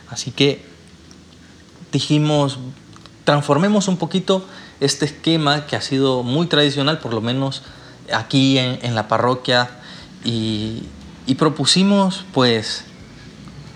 Así 0.09 0.31
que 0.31 0.65
dijimos, 1.91 2.59
transformemos 3.23 3.87
un 3.87 3.97
poquito 3.97 4.45
este 4.79 5.05
esquema 5.05 5.65
que 5.65 5.75
ha 5.75 5.81
sido 5.81 6.23
muy 6.23 6.47
tradicional, 6.47 6.99
por 6.99 7.13
lo 7.13 7.21
menos 7.21 7.63
aquí 8.13 8.57
en, 8.57 8.79
en 8.83 8.95
la 8.95 9.07
parroquia, 9.07 9.71
y, 10.23 10.83
y 11.29 11.35
propusimos 11.35 12.25
pues 12.33 12.85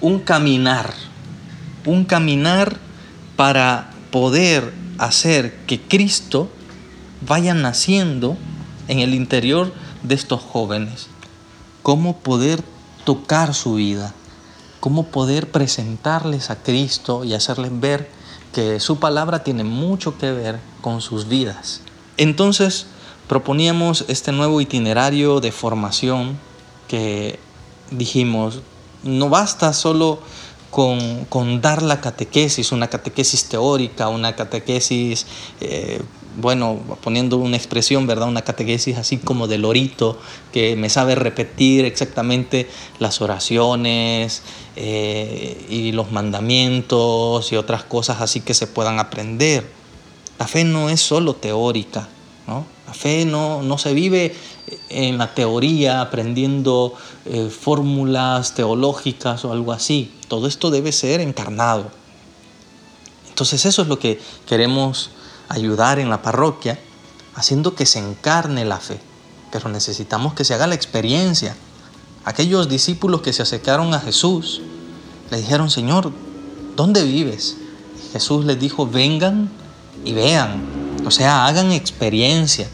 un 0.02 0.20
caminar, 0.20 0.92
un 1.86 2.04
caminar 2.04 2.80
para 3.36 3.92
poder 4.10 4.74
hacer 4.98 5.56
que 5.68 5.80
Cristo 5.80 6.50
vaya 7.22 7.54
naciendo 7.54 8.38
en 8.88 9.02
el 9.02 9.14
interior 9.14 9.72
de 10.02 10.16
estos 10.16 10.42
jóvenes. 10.42 11.10
Cómo 11.84 12.18
poder 12.18 12.64
tocar 13.06 13.54
su 13.54 13.76
vida, 13.76 14.16
cómo 14.80 15.06
poder 15.06 15.52
presentarles 15.52 16.50
a 16.50 16.56
Cristo 16.56 17.24
y 17.24 17.36
hacerles 17.36 17.80
ver 17.80 18.10
que 18.52 18.80
su 18.80 18.98
palabra 18.98 19.44
tiene 19.44 19.64
mucho 19.64 20.18
que 20.18 20.32
ver 20.32 20.60
con 20.82 21.02
sus 21.02 21.28
vidas. 21.28 21.82
Entonces 22.18 22.88
proponíamos 23.28 24.06
este 24.08 24.32
nuevo 24.32 24.60
itinerario 24.60 25.40
de 25.40 25.52
formación 25.52 26.40
que 26.88 27.40
dijimos, 27.92 28.62
no 29.04 29.30
basta 29.30 29.74
solo 29.74 30.20
con, 30.74 31.62
dar 31.62 31.84
la 31.84 32.02
catequesis, 32.02 32.72
una 32.72 32.90
catequesis 32.90 33.46
teórica, 33.46 34.10
una 34.10 34.36
catequesis, 34.36 35.28
eh, 35.62 36.02
bueno, 36.38 36.80
poniendo 37.04 37.38
una 37.38 37.58
expresión, 37.58 38.08
¿verdad? 38.08 38.28
Una 38.28 38.42
catequesis 38.42 38.98
así 38.98 39.18
como 39.18 39.48
de 39.48 39.60
lorito, 39.60 40.20
que 40.52 40.76
me 40.76 40.90
sabe 40.90 41.14
repetir 41.14 41.86
exactamente 41.86 42.68
las 42.98 43.22
oraciones 43.22 44.42
eh, 44.76 45.64
y 45.70 45.92
los 45.92 46.12
mandamientos 46.12 47.52
y 47.52 47.56
otras 47.56 47.84
cosas 47.84 48.22
así 48.22 48.42
que 48.42 48.56
se 48.56 48.66
puedan 48.66 49.00
aprender. 49.00 49.70
La 50.40 50.48
fe 50.48 50.64
no 50.64 50.90
es 50.90 51.02
solo 51.02 51.36
teórica, 51.36 52.10
¿no? 52.48 52.66
La 52.88 52.96
fe 52.96 53.26
no, 53.26 53.62
no 53.62 53.78
se 53.78 53.94
vive 53.94 54.36
en 54.90 55.18
la 55.18 55.34
teoría, 55.34 56.02
aprendiendo 56.02 56.94
eh, 57.26 57.50
fórmulas 57.50 58.54
teológicas 58.56 59.46
o 59.46 59.52
algo 59.52 59.72
así. 59.72 60.12
Todo 60.28 60.48
esto 60.48 60.72
debe 60.72 60.92
ser 60.92 61.22
encarnado. 61.22 61.92
Entonces 63.30 63.66
eso 63.66 63.82
es 63.82 63.88
lo 63.88 64.00
que 64.00 64.22
queremos 64.46 65.10
ayudar 65.50 66.00
en 66.00 66.10
la 66.10 66.22
parroquia, 66.22 66.80
haciendo 67.36 67.76
que 67.76 67.86
se 67.86 68.00
encarne 68.00 68.66
la 68.66 68.80
fe. 68.80 69.00
Pero 69.52 69.70
necesitamos 69.70 70.34
que 70.34 70.44
se 70.44 70.54
haga 70.54 70.68
la 70.68 70.76
experiencia. 70.76 71.56
Aquellos 72.26 72.70
discípulos 72.70 73.22
que 73.22 73.34
se 73.34 73.42
acercaron 73.42 73.94
a 73.94 74.00
Jesús 74.00 74.62
le 75.32 75.38
dijeron, 75.38 75.70
Señor, 75.70 76.12
¿dónde 76.76 77.04
vives? 77.04 77.58
Jesús 78.12 78.46
les 78.46 78.60
dijo, 78.60 78.88
vengan 78.88 79.50
y 80.06 80.14
vean. 80.14 80.62
O 81.06 81.12
sea, 81.12 81.48
hagan 81.48 81.72
experiencia. 81.72 82.70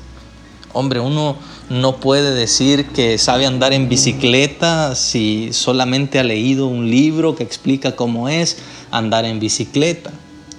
Hombre, 0.73 0.99
uno 0.99 1.37
no 1.69 1.97
puede 1.97 2.33
decir 2.33 2.87
que 2.89 3.17
sabe 3.19 3.45
andar 3.45 3.73
en 3.73 3.89
bicicleta 3.89 4.95
si 4.95 5.53
solamente 5.53 6.19
ha 6.19 6.23
leído 6.23 6.65
un 6.67 6.89
libro 6.89 7.35
que 7.35 7.43
explica 7.43 7.95
cómo 7.95 8.27
es 8.27 8.57
andar 8.91 9.25
en 9.25 9.39
bicicleta. 9.39 10.11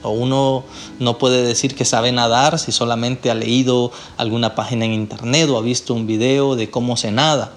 O 0.02 0.10
uno 0.10 0.64
no 0.98 1.18
puede 1.18 1.42
decir 1.42 1.74
que 1.74 1.84
sabe 1.84 2.12
nadar 2.12 2.58
si 2.58 2.72
solamente 2.72 3.30
ha 3.30 3.34
leído 3.34 3.90
alguna 4.16 4.54
página 4.54 4.84
en 4.84 4.92
internet 4.92 5.48
o 5.50 5.58
ha 5.58 5.62
visto 5.62 5.94
un 5.94 6.06
video 6.06 6.56
de 6.56 6.70
cómo 6.70 6.96
se 6.96 7.10
nada. 7.10 7.52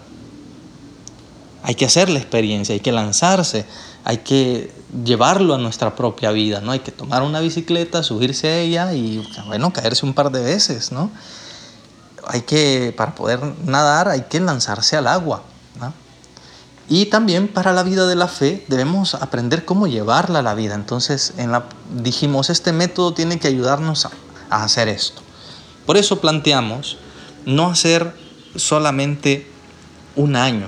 Hay 1.62 1.76
que 1.76 1.86
hacer 1.86 2.10
la 2.10 2.20
experiencia, 2.20 2.74
hay 2.74 2.82
que 2.82 2.92
lanzarse, 2.92 3.66
hay 4.04 4.18
que 4.18 4.72
llevarlo 5.06 5.54
a 5.54 5.58
nuestra 5.58 5.96
propia 5.96 6.32
vida, 6.32 6.60
¿no? 6.60 6.72
Hay 6.72 6.80
que 6.80 6.92
tomar 6.92 7.22
una 7.22 7.40
bicicleta, 7.40 8.04
subirse 8.04 8.50
a 8.50 8.60
ella 8.60 8.94
y, 8.94 9.26
bueno, 9.48 9.72
caerse 9.72 10.06
un 10.06 10.14
par 10.14 10.30
de 10.32 10.44
veces, 10.44 10.92
¿no? 10.92 11.10
Hay 12.28 12.42
que, 12.42 12.94
para 12.96 13.16
poder 13.16 13.40
nadar, 13.66 14.08
hay 14.08 14.24
que 14.24 14.40
lanzarse 14.40 14.98
al 14.98 15.08
agua, 15.08 15.44
Y 16.90 17.06
también 17.06 17.48
para 17.48 17.72
la 17.72 17.82
vida 17.84 18.06
de 18.08 18.16
la 18.16 18.28
fe 18.28 18.66
debemos 18.68 19.16
aprender 19.16 19.64
cómo 19.64 19.88
llevarla 19.88 20.40
a 20.40 20.42
la 20.42 20.54
vida. 20.54 20.76
Entonces, 20.76 21.34
en 21.38 21.52
la, 21.52 21.64
dijimos, 21.96 22.50
este 22.50 22.74
método 22.74 23.14
tiene 23.14 23.40
que 23.40 23.48
ayudarnos 23.48 24.06
a, 24.06 24.12
a 24.50 24.64
hacer 24.64 24.90
esto. 24.90 25.22
Por 25.86 25.96
eso 25.98 26.20
planteamos 26.20 26.98
no 27.46 27.68
hacer 27.68 28.14
solamente 28.56 29.50
un 30.16 30.36
año 30.36 30.68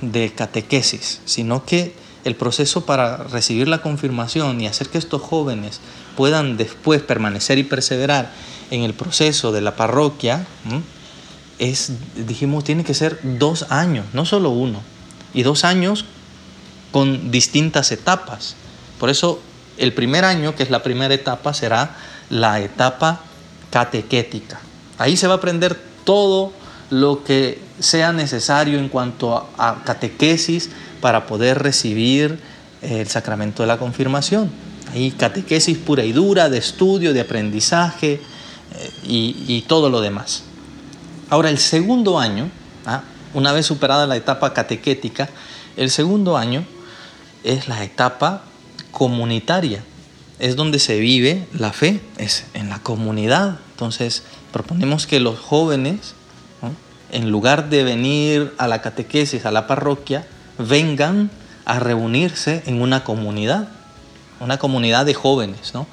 de 0.00 0.32
catequesis, 0.34 1.20
sino 1.24 1.64
que 1.64 1.94
el 2.24 2.36
proceso 2.36 2.84
para 2.84 3.16
recibir 3.16 3.68
la 3.68 3.82
confirmación 3.82 4.60
y 4.60 4.66
hacer 4.66 4.88
que 4.88 4.98
estos 4.98 5.22
jóvenes 5.22 5.80
puedan 6.16 6.56
después 6.56 7.02
permanecer 7.02 7.58
y 7.58 7.64
perseverar 7.64 8.30
en 8.70 8.82
el 8.82 8.94
proceso 8.94 9.52
de 9.52 9.60
la 9.60 9.76
parroquia, 9.76 10.46
es, 11.58 11.92
dijimos, 12.26 12.64
tiene 12.64 12.84
que 12.84 12.94
ser 12.94 13.18
dos 13.22 13.66
años, 13.70 14.06
no 14.12 14.24
solo 14.24 14.50
uno, 14.50 14.80
y 15.34 15.42
dos 15.42 15.64
años 15.64 16.04
con 16.90 17.30
distintas 17.30 17.92
etapas. 17.92 18.56
Por 18.98 19.10
eso 19.10 19.40
el 19.76 19.92
primer 19.92 20.24
año, 20.24 20.54
que 20.54 20.62
es 20.62 20.70
la 20.70 20.82
primera 20.82 21.14
etapa, 21.14 21.54
será 21.54 21.96
la 22.30 22.60
etapa 22.60 23.20
catequética. 23.70 24.60
Ahí 24.98 25.16
se 25.16 25.26
va 25.26 25.34
a 25.34 25.36
aprender 25.36 25.80
todo 26.04 26.52
lo 26.90 27.24
que 27.24 27.60
sea 27.78 28.12
necesario 28.12 28.78
en 28.78 28.88
cuanto 28.88 29.48
a 29.56 29.82
catequesis, 29.84 30.70
para 31.02 31.26
poder 31.26 31.62
recibir 31.62 32.38
el 32.80 33.08
sacramento 33.08 33.64
de 33.64 33.66
la 33.66 33.76
confirmación. 33.76 34.50
Hay 34.92 35.10
catequesis 35.10 35.78
pura 35.78 36.04
y 36.04 36.12
dura, 36.12 36.50
de 36.50 36.58
estudio, 36.58 37.14
de 37.14 37.20
aprendizaje 37.20 38.20
eh, 38.74 38.90
y, 39.04 39.62
todo 39.62 39.88
lo 39.88 40.00
demás. 40.00 40.44
Ahora, 41.30 41.48
el 41.48 41.58
segundo 41.58 42.18
año, 42.18 42.50
¿ah? 42.84 43.02
una 43.32 43.52
vez 43.52 43.64
superada 43.64 44.06
la 44.06 44.16
etapa 44.16 44.52
catequética, 44.52 45.30
el 45.76 45.90
segundo 45.90 46.36
año 46.36 46.64
es 47.42 47.68
la 47.68 47.82
etapa 47.82 48.44
comunitaria. 48.90 49.82
Es 50.38 50.56
donde 50.56 50.78
se 50.78 50.98
vive 50.98 51.46
la 51.54 51.72
fe, 51.72 52.00
es 52.18 52.44
en 52.52 52.68
la 52.68 52.80
comunidad. 52.80 53.60
Entonces, 53.70 54.24
proponemos 54.52 55.06
que 55.06 55.20
los 55.20 55.38
jóvenes, 55.38 56.14
en 57.10 57.30
lugar 57.30 57.70
de 57.70 57.84
venir 57.84 58.52
a 58.58 58.68
la 58.68 58.82
catequesis, 58.82 59.46
a 59.46 59.50
la 59.50 59.66
parroquia, 59.66 60.26
vengan 60.58 61.30
a 61.64 61.78
reunirse 61.78 62.62
en 62.66 62.82
una 62.82 63.04
comunidad, 63.04 63.68
una 64.42 64.58
comunidad 64.58 65.06
de 65.06 65.14
jóvenes, 65.14 65.74
¿no? 65.74 65.86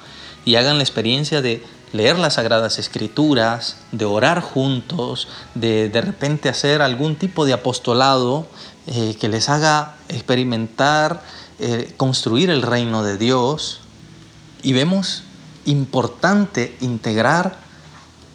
Y 0.44 0.56
hagan 0.56 0.78
la 0.78 0.84
experiencia 0.84 1.42
de 1.42 1.64
leer 1.92 2.18
las 2.18 2.34
Sagradas 2.34 2.78
Escrituras, 2.78 3.76
de 3.92 4.04
orar 4.04 4.40
juntos, 4.40 5.28
de 5.54 5.88
de 5.88 6.00
repente 6.00 6.48
hacer 6.48 6.82
algún 6.82 7.16
tipo 7.16 7.44
de 7.44 7.52
apostolado 7.52 8.46
eh, 8.86 9.16
que 9.20 9.28
les 9.28 9.48
haga 9.48 9.96
experimentar, 10.08 11.22
eh, 11.58 11.92
construir 11.96 12.50
el 12.50 12.62
reino 12.62 13.02
de 13.02 13.18
Dios. 13.18 13.80
Y 14.62 14.72
vemos 14.72 15.24
importante 15.66 16.76
integrar 16.80 17.58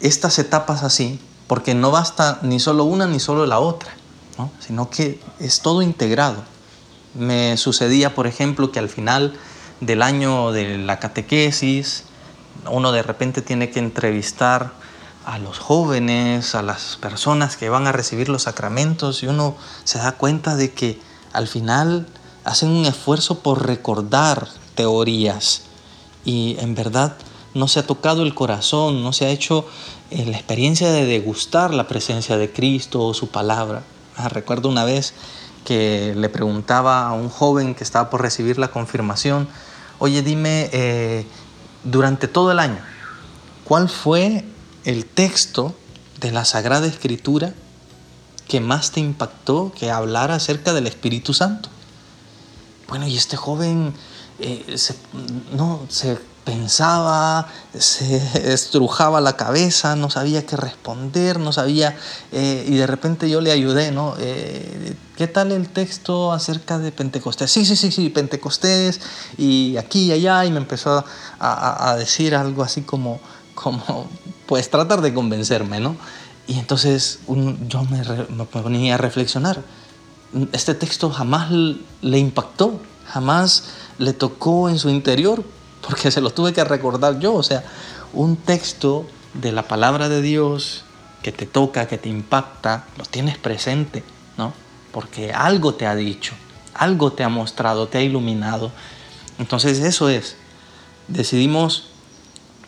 estas 0.00 0.38
etapas 0.38 0.82
así, 0.82 1.20
porque 1.46 1.74
no 1.74 1.90
basta 1.90 2.38
ni 2.42 2.60
solo 2.60 2.84
una 2.84 3.06
ni 3.06 3.20
solo 3.20 3.46
la 3.46 3.58
otra 3.58 3.96
sino 4.60 4.90
que 4.90 5.20
es 5.38 5.60
todo 5.60 5.82
integrado. 5.82 6.42
Me 7.14 7.56
sucedía, 7.56 8.14
por 8.14 8.26
ejemplo, 8.26 8.72
que 8.72 8.78
al 8.78 8.88
final 8.88 9.34
del 9.80 10.02
año 10.02 10.52
de 10.52 10.78
la 10.78 10.98
catequesis, 10.98 12.04
uno 12.70 12.92
de 12.92 13.02
repente 13.02 13.42
tiene 13.42 13.70
que 13.70 13.78
entrevistar 13.78 14.72
a 15.24 15.38
los 15.38 15.58
jóvenes, 15.58 16.54
a 16.54 16.62
las 16.62 16.96
personas 16.96 17.56
que 17.56 17.68
van 17.68 17.86
a 17.86 17.92
recibir 17.92 18.28
los 18.28 18.42
sacramentos 18.42 19.22
y 19.22 19.26
uno 19.26 19.56
se 19.84 19.98
da 19.98 20.12
cuenta 20.12 20.54
de 20.54 20.72
que 20.72 21.00
al 21.32 21.48
final 21.48 22.06
hacen 22.44 22.70
un 22.70 22.86
esfuerzo 22.86 23.40
por 23.40 23.66
recordar 23.66 24.48
teorías 24.76 25.62
y 26.24 26.56
en 26.60 26.74
verdad 26.74 27.16
no 27.54 27.66
se 27.68 27.80
ha 27.80 27.86
tocado 27.86 28.22
el 28.22 28.34
corazón, 28.34 29.02
no 29.02 29.12
se 29.12 29.26
ha 29.26 29.30
hecho 29.30 29.66
eh, 30.10 30.26
la 30.26 30.36
experiencia 30.36 30.92
de 30.92 31.06
degustar 31.06 31.74
la 31.74 31.88
presencia 31.88 32.36
de 32.36 32.52
Cristo 32.52 33.04
o 33.04 33.14
su 33.14 33.28
palabra. 33.28 33.82
Ah, 34.16 34.28
recuerdo 34.28 34.68
una 34.68 34.84
vez 34.84 35.14
que 35.64 36.14
le 36.16 36.28
preguntaba 36.28 37.08
a 37.08 37.12
un 37.12 37.28
joven 37.28 37.74
que 37.74 37.82
estaba 37.82 38.10
por 38.10 38.22
recibir 38.22 38.58
la 38.58 38.68
confirmación, 38.68 39.48
oye, 39.98 40.22
dime, 40.22 40.70
eh, 40.72 41.26
durante 41.84 42.28
todo 42.28 42.52
el 42.52 42.58
año, 42.58 42.78
¿cuál 43.64 43.88
fue 43.88 44.44
el 44.84 45.04
texto 45.06 45.74
de 46.20 46.32
la 46.32 46.44
Sagrada 46.44 46.86
Escritura 46.86 47.54
que 48.48 48.60
más 48.60 48.92
te 48.92 49.00
impactó 49.00 49.72
que 49.72 49.90
hablara 49.90 50.36
acerca 50.36 50.72
del 50.72 50.86
Espíritu 50.86 51.34
Santo? 51.34 51.68
Bueno, 52.88 53.06
y 53.06 53.16
este 53.16 53.36
joven 53.36 53.94
eh, 54.38 54.76
no, 55.52 55.80
se 55.88 56.18
pensaba, 56.46 57.48
se 57.76 58.16
estrujaba 58.52 59.20
la 59.20 59.36
cabeza, 59.36 59.96
no 59.96 60.08
sabía 60.08 60.46
qué 60.46 60.56
responder, 60.56 61.38
no 61.40 61.52
sabía, 61.52 61.94
eh, 62.32 62.64
y 62.66 62.76
de 62.76 62.86
repente 62.86 63.28
yo 63.28 63.40
le 63.42 63.50
ayudé, 63.50 63.90
¿no? 63.90 64.14
Eh, 64.18 64.94
¿Qué 65.16 65.26
tal 65.26 65.50
el 65.50 65.68
texto 65.68 66.32
acerca 66.32 66.78
de 66.78 66.92
Pentecostés? 66.92 67.50
Sí, 67.50 67.66
sí, 67.66 67.74
sí, 67.74 67.90
sí, 67.90 68.08
Pentecostés, 68.10 69.00
y 69.36 69.76
aquí 69.76 70.04
y 70.04 70.12
allá, 70.12 70.44
y 70.44 70.52
me 70.52 70.58
empezó 70.58 71.04
a, 71.40 71.96
decir 71.98 72.34
algo 72.34 72.62
así 72.62 72.82
como, 72.82 73.20
como, 73.54 74.06
pues 74.46 74.70
tratar 74.70 75.00
de 75.00 75.12
convencerme, 75.12 75.80
¿no? 75.80 75.96
Y 76.46 76.60
entonces 76.60 77.18
yo 77.66 77.82
me, 77.84 78.02
me 78.28 78.44
ponía 78.44 78.94
a 78.94 78.98
reflexionar. 78.98 79.60
Este 80.52 80.74
texto 80.74 81.10
jamás 81.10 81.50
le 81.50 82.18
impactó, 82.18 82.78
jamás 83.08 83.64
le 83.98 84.12
tocó 84.12 84.68
en 84.68 84.78
su 84.78 84.90
interior, 84.90 85.42
porque 85.86 86.10
se 86.10 86.20
lo 86.20 86.30
tuve 86.30 86.52
que 86.52 86.64
recordar 86.64 87.18
yo. 87.18 87.34
O 87.34 87.42
sea, 87.42 87.64
un 88.12 88.36
texto 88.36 89.06
de 89.34 89.52
la 89.52 89.62
palabra 89.62 90.08
de 90.08 90.22
Dios 90.22 90.84
que 91.22 91.32
te 91.32 91.46
toca, 91.46 91.86
que 91.86 91.98
te 91.98 92.08
impacta, 92.08 92.84
lo 92.98 93.04
tienes 93.04 93.38
presente, 93.38 94.04
¿no? 94.36 94.52
Porque 94.92 95.32
algo 95.32 95.74
te 95.74 95.86
ha 95.86 95.94
dicho, 95.94 96.34
algo 96.74 97.12
te 97.12 97.24
ha 97.24 97.28
mostrado, 97.28 97.88
te 97.88 97.98
ha 97.98 98.02
iluminado. 98.02 98.70
Entonces 99.38 99.78
eso 99.80 100.08
es. 100.08 100.36
Decidimos 101.08 101.88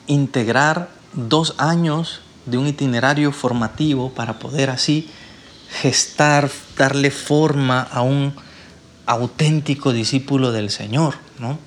integrar 0.07 0.90
dos 1.12 1.54
años 1.59 2.20
de 2.46 2.59
un 2.59 2.66
itinerario 2.66 3.33
formativo 3.33 4.11
para 4.11 4.38
poder 4.38 4.70
así 4.70 5.11
gestar, 5.70 6.50
darle 6.76 7.11
forma 7.11 7.83
a 7.83 8.02
un 8.02 8.35
auténtico 9.07 9.92
discípulo 9.92 10.52
del 10.52 10.70
Señor, 10.70 11.14
¿no? 11.38 11.59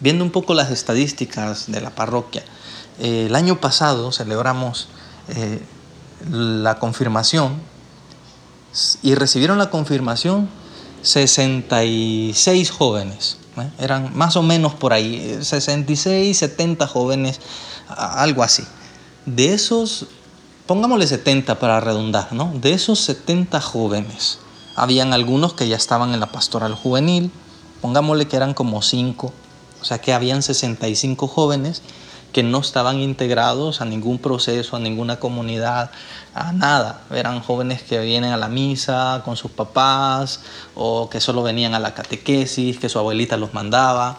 Viendo 0.00 0.22
un 0.24 0.30
poco 0.30 0.54
las 0.54 0.70
estadísticas 0.70 1.70
de 1.70 1.80
la 1.80 1.90
parroquia, 1.90 2.44
eh, 3.00 3.26
el 3.26 3.34
año 3.34 3.60
pasado 3.60 4.12
celebramos 4.12 4.88
eh, 5.28 5.60
la 6.30 6.78
confirmación 6.78 7.60
y 9.02 9.14
recibieron 9.16 9.58
la 9.58 9.70
confirmación 9.70 10.48
66 11.02 12.70
jóvenes. 12.70 13.38
¿eh? 13.56 13.70
Eran 13.80 14.16
más 14.16 14.36
o 14.36 14.42
menos 14.42 14.74
por 14.74 14.92
ahí, 14.92 15.38
66, 15.40 16.38
70 16.38 16.86
jóvenes, 16.86 17.40
algo 17.88 18.44
así. 18.44 18.64
De 19.26 19.52
esos, 19.52 20.06
pongámosle 20.66 21.08
70 21.08 21.58
para 21.58 21.80
redundar, 21.80 22.32
¿no? 22.32 22.52
De 22.54 22.72
esos 22.72 23.00
70 23.00 23.60
jóvenes, 23.60 24.38
habían 24.76 25.12
algunos 25.12 25.54
que 25.54 25.66
ya 25.66 25.76
estaban 25.76 26.14
en 26.14 26.20
la 26.20 26.30
pastoral 26.30 26.74
juvenil, 26.74 27.32
pongámosle 27.80 28.28
que 28.28 28.36
eran 28.36 28.54
como 28.54 28.80
5 28.80 29.32
o 29.80 29.84
sea 29.84 29.98
que 29.98 30.12
habían 30.12 30.42
65 30.42 31.28
jóvenes 31.28 31.82
que 32.32 32.42
no 32.42 32.58
estaban 32.58 33.00
integrados 33.00 33.80
a 33.80 33.84
ningún 33.84 34.18
proceso, 34.18 34.76
a 34.76 34.80
ninguna 34.80 35.18
comunidad, 35.18 35.90
a 36.34 36.52
nada. 36.52 37.02
Eran 37.10 37.40
jóvenes 37.40 37.82
que 37.82 37.98
vienen 38.00 38.32
a 38.32 38.36
la 38.36 38.48
misa 38.48 39.22
con 39.24 39.36
sus 39.36 39.50
papás 39.50 40.40
o 40.74 41.08
que 41.08 41.20
solo 41.20 41.42
venían 41.42 41.74
a 41.74 41.78
la 41.78 41.94
catequesis, 41.94 42.78
que 42.78 42.88
su 42.88 42.98
abuelita 42.98 43.36
los 43.36 43.54
mandaba. 43.54 44.18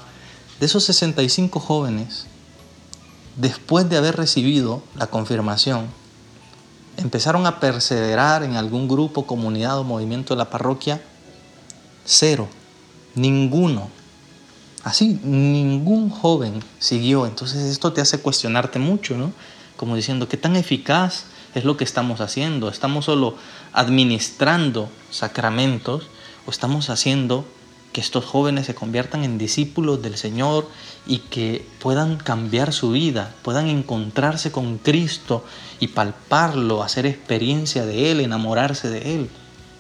De 0.60 0.66
esos 0.66 0.84
65 0.86 1.60
jóvenes, 1.60 2.26
después 3.36 3.88
de 3.90 3.98
haber 3.98 4.18
recibido 4.18 4.82
la 4.96 5.08
confirmación, 5.08 5.88
empezaron 6.98 7.46
a 7.46 7.60
perseverar 7.60 8.44
en 8.44 8.56
algún 8.56 8.88
grupo, 8.88 9.26
comunidad 9.26 9.78
o 9.80 9.84
movimiento 9.84 10.34
de 10.34 10.40
la 10.40 10.50
parroquia, 10.50 11.02
cero, 12.06 12.48
ninguno. 13.16 13.90
Así, 14.84 15.20
ningún 15.24 16.10
joven 16.10 16.64
siguió. 16.80 17.26
Entonces 17.26 17.64
esto 17.64 17.94
te 17.94 18.02
hace 18.02 18.20
cuestionarte 18.20 18.80
mucho, 18.80 19.18
¿no? 19.18 19.34
Como 19.76 19.96
diciendo, 19.96 20.28
¿qué 20.28 20.38
tan 20.38 20.56
eficaz 20.56 21.26
es 21.56 21.66
lo 21.66 21.78
que 21.78 21.84
estamos 21.84 22.22
haciendo? 22.22 22.70
¿Estamos 22.70 23.06
solo 23.06 23.36
administrando 23.74 24.90
sacramentos 25.10 26.08
o 26.46 26.52
estamos 26.52 26.90
haciendo 26.90 27.46
que 27.92 28.02
estos 28.02 28.24
jóvenes 28.24 28.68
se 28.68 28.76
conviertan 28.76 29.24
en 29.24 29.38
discípulos 29.38 30.02
del 30.02 30.16
Señor 30.18 30.68
y 31.08 31.20
que 31.20 31.66
puedan 31.80 32.18
cambiar 32.18 32.72
su 32.72 32.92
vida, 32.92 33.34
puedan 33.42 33.68
encontrarse 33.68 34.52
con 34.52 34.78
Cristo 34.78 35.44
y 35.80 35.88
palparlo, 35.88 36.84
hacer 36.84 37.06
experiencia 37.06 37.86
de 37.86 38.12
Él, 38.12 38.20
enamorarse 38.20 38.90
de 38.90 39.16
Él. 39.16 39.30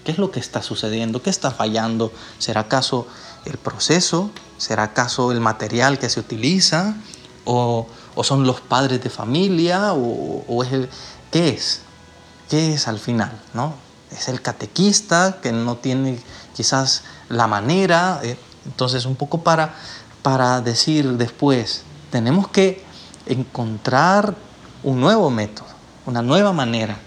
¿Qué 0.03 0.11
es 0.11 0.17
lo 0.17 0.31
que 0.31 0.39
está 0.39 0.63
sucediendo? 0.63 1.21
¿Qué 1.21 1.29
está 1.29 1.51
fallando? 1.51 2.11
¿Será 2.39 2.61
acaso 2.61 3.07
el 3.49 3.57
proceso? 3.57 4.31
¿Será 4.57 4.83
acaso 4.83 5.31
el 5.31 5.39
material 5.39 5.99
que 5.99 6.09
se 6.09 6.19
utiliza? 6.19 6.95
¿O, 7.45 7.87
son 8.23 8.45
los 8.45 8.61
padres 8.61 9.01
de 9.03 9.09
familia? 9.09 9.93
¿O, 9.93 10.63
es 10.63 10.73
el, 10.73 10.89
qué 11.31 11.49
es? 11.49 11.81
¿Qué 12.49 12.73
es 12.73 12.87
al 12.87 12.99
final? 12.99 13.31
¿no? 13.53 13.73
¿Es 14.11 14.27
el 14.27 14.41
catequista 14.41 15.39
que 15.41 15.51
no 15.51 15.77
tiene 15.77 16.19
quizás 16.55 17.03
la 17.29 17.47
manera? 17.47 18.19
Eh, 18.23 18.37
entonces, 18.65 19.05
un 19.05 19.15
poco 19.15 19.41
para, 19.41 19.75
para 20.21 20.61
decir 20.61 21.13
después, 21.13 21.83
tenemos 22.11 22.47
que 22.49 22.83
encontrar 23.25 24.35
un 24.83 24.99
nuevo 24.99 25.29
método, 25.29 25.67
una 26.05 26.21
nueva 26.21 26.53
manera 26.53 26.97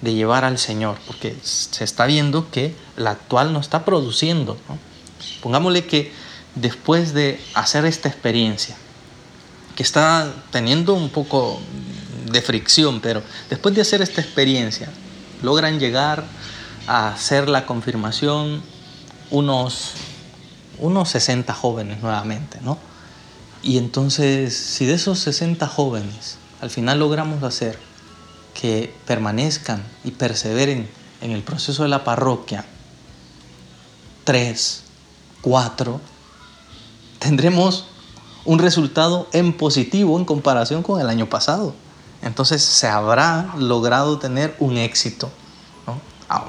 de 0.00 0.14
llevar 0.14 0.44
al 0.44 0.58
Señor, 0.58 0.98
porque 1.06 1.36
se 1.42 1.82
está 1.82 2.06
viendo 2.06 2.50
que 2.50 2.76
la 2.96 3.10
actual 3.10 3.52
no 3.52 3.60
está 3.60 3.84
produciendo. 3.84 4.56
Pongámosle 5.44 5.84
que 5.84 6.10
después 6.54 7.12
de 7.12 7.38
hacer 7.52 7.84
esta 7.84 8.08
experiencia, 8.08 8.74
que 9.76 9.82
está 9.82 10.32
teniendo 10.50 10.94
un 10.94 11.10
poco 11.10 11.60
de 12.32 12.40
fricción, 12.40 13.02
pero 13.02 13.22
después 13.50 13.74
de 13.74 13.82
hacer 13.82 14.00
esta 14.00 14.22
experiencia, 14.22 14.88
logran 15.42 15.78
llegar 15.78 16.24
a 16.86 17.08
hacer 17.08 17.50
la 17.50 17.66
confirmación 17.66 18.62
unos, 19.30 19.90
unos 20.78 21.10
60 21.10 21.52
jóvenes 21.52 22.00
nuevamente, 22.00 22.58
¿no? 22.62 22.78
Y 23.62 23.76
entonces, 23.76 24.56
si 24.56 24.86
de 24.86 24.94
esos 24.94 25.18
60 25.18 25.68
jóvenes 25.68 26.38
al 26.62 26.70
final 26.70 27.00
logramos 27.00 27.42
hacer 27.42 27.78
que 28.58 28.94
permanezcan 29.06 29.82
y 30.04 30.12
perseveren 30.12 30.88
en 31.20 31.32
el 31.32 31.42
proceso 31.42 31.82
de 31.82 31.90
la 31.90 32.02
parroquia, 32.02 32.64
tres, 34.24 34.83
cuatro, 35.44 36.00
tendremos 37.18 37.84
un 38.46 38.58
resultado 38.58 39.28
en 39.32 39.52
positivo 39.52 40.18
en 40.18 40.24
comparación 40.24 40.82
con 40.82 41.02
el 41.02 41.08
año 41.10 41.28
pasado. 41.28 41.74
Entonces 42.22 42.62
se 42.62 42.88
habrá 42.88 43.54
logrado 43.58 44.18
tener 44.18 44.56
un 44.58 44.78
éxito, 44.78 45.30
¿no? 45.86 46.00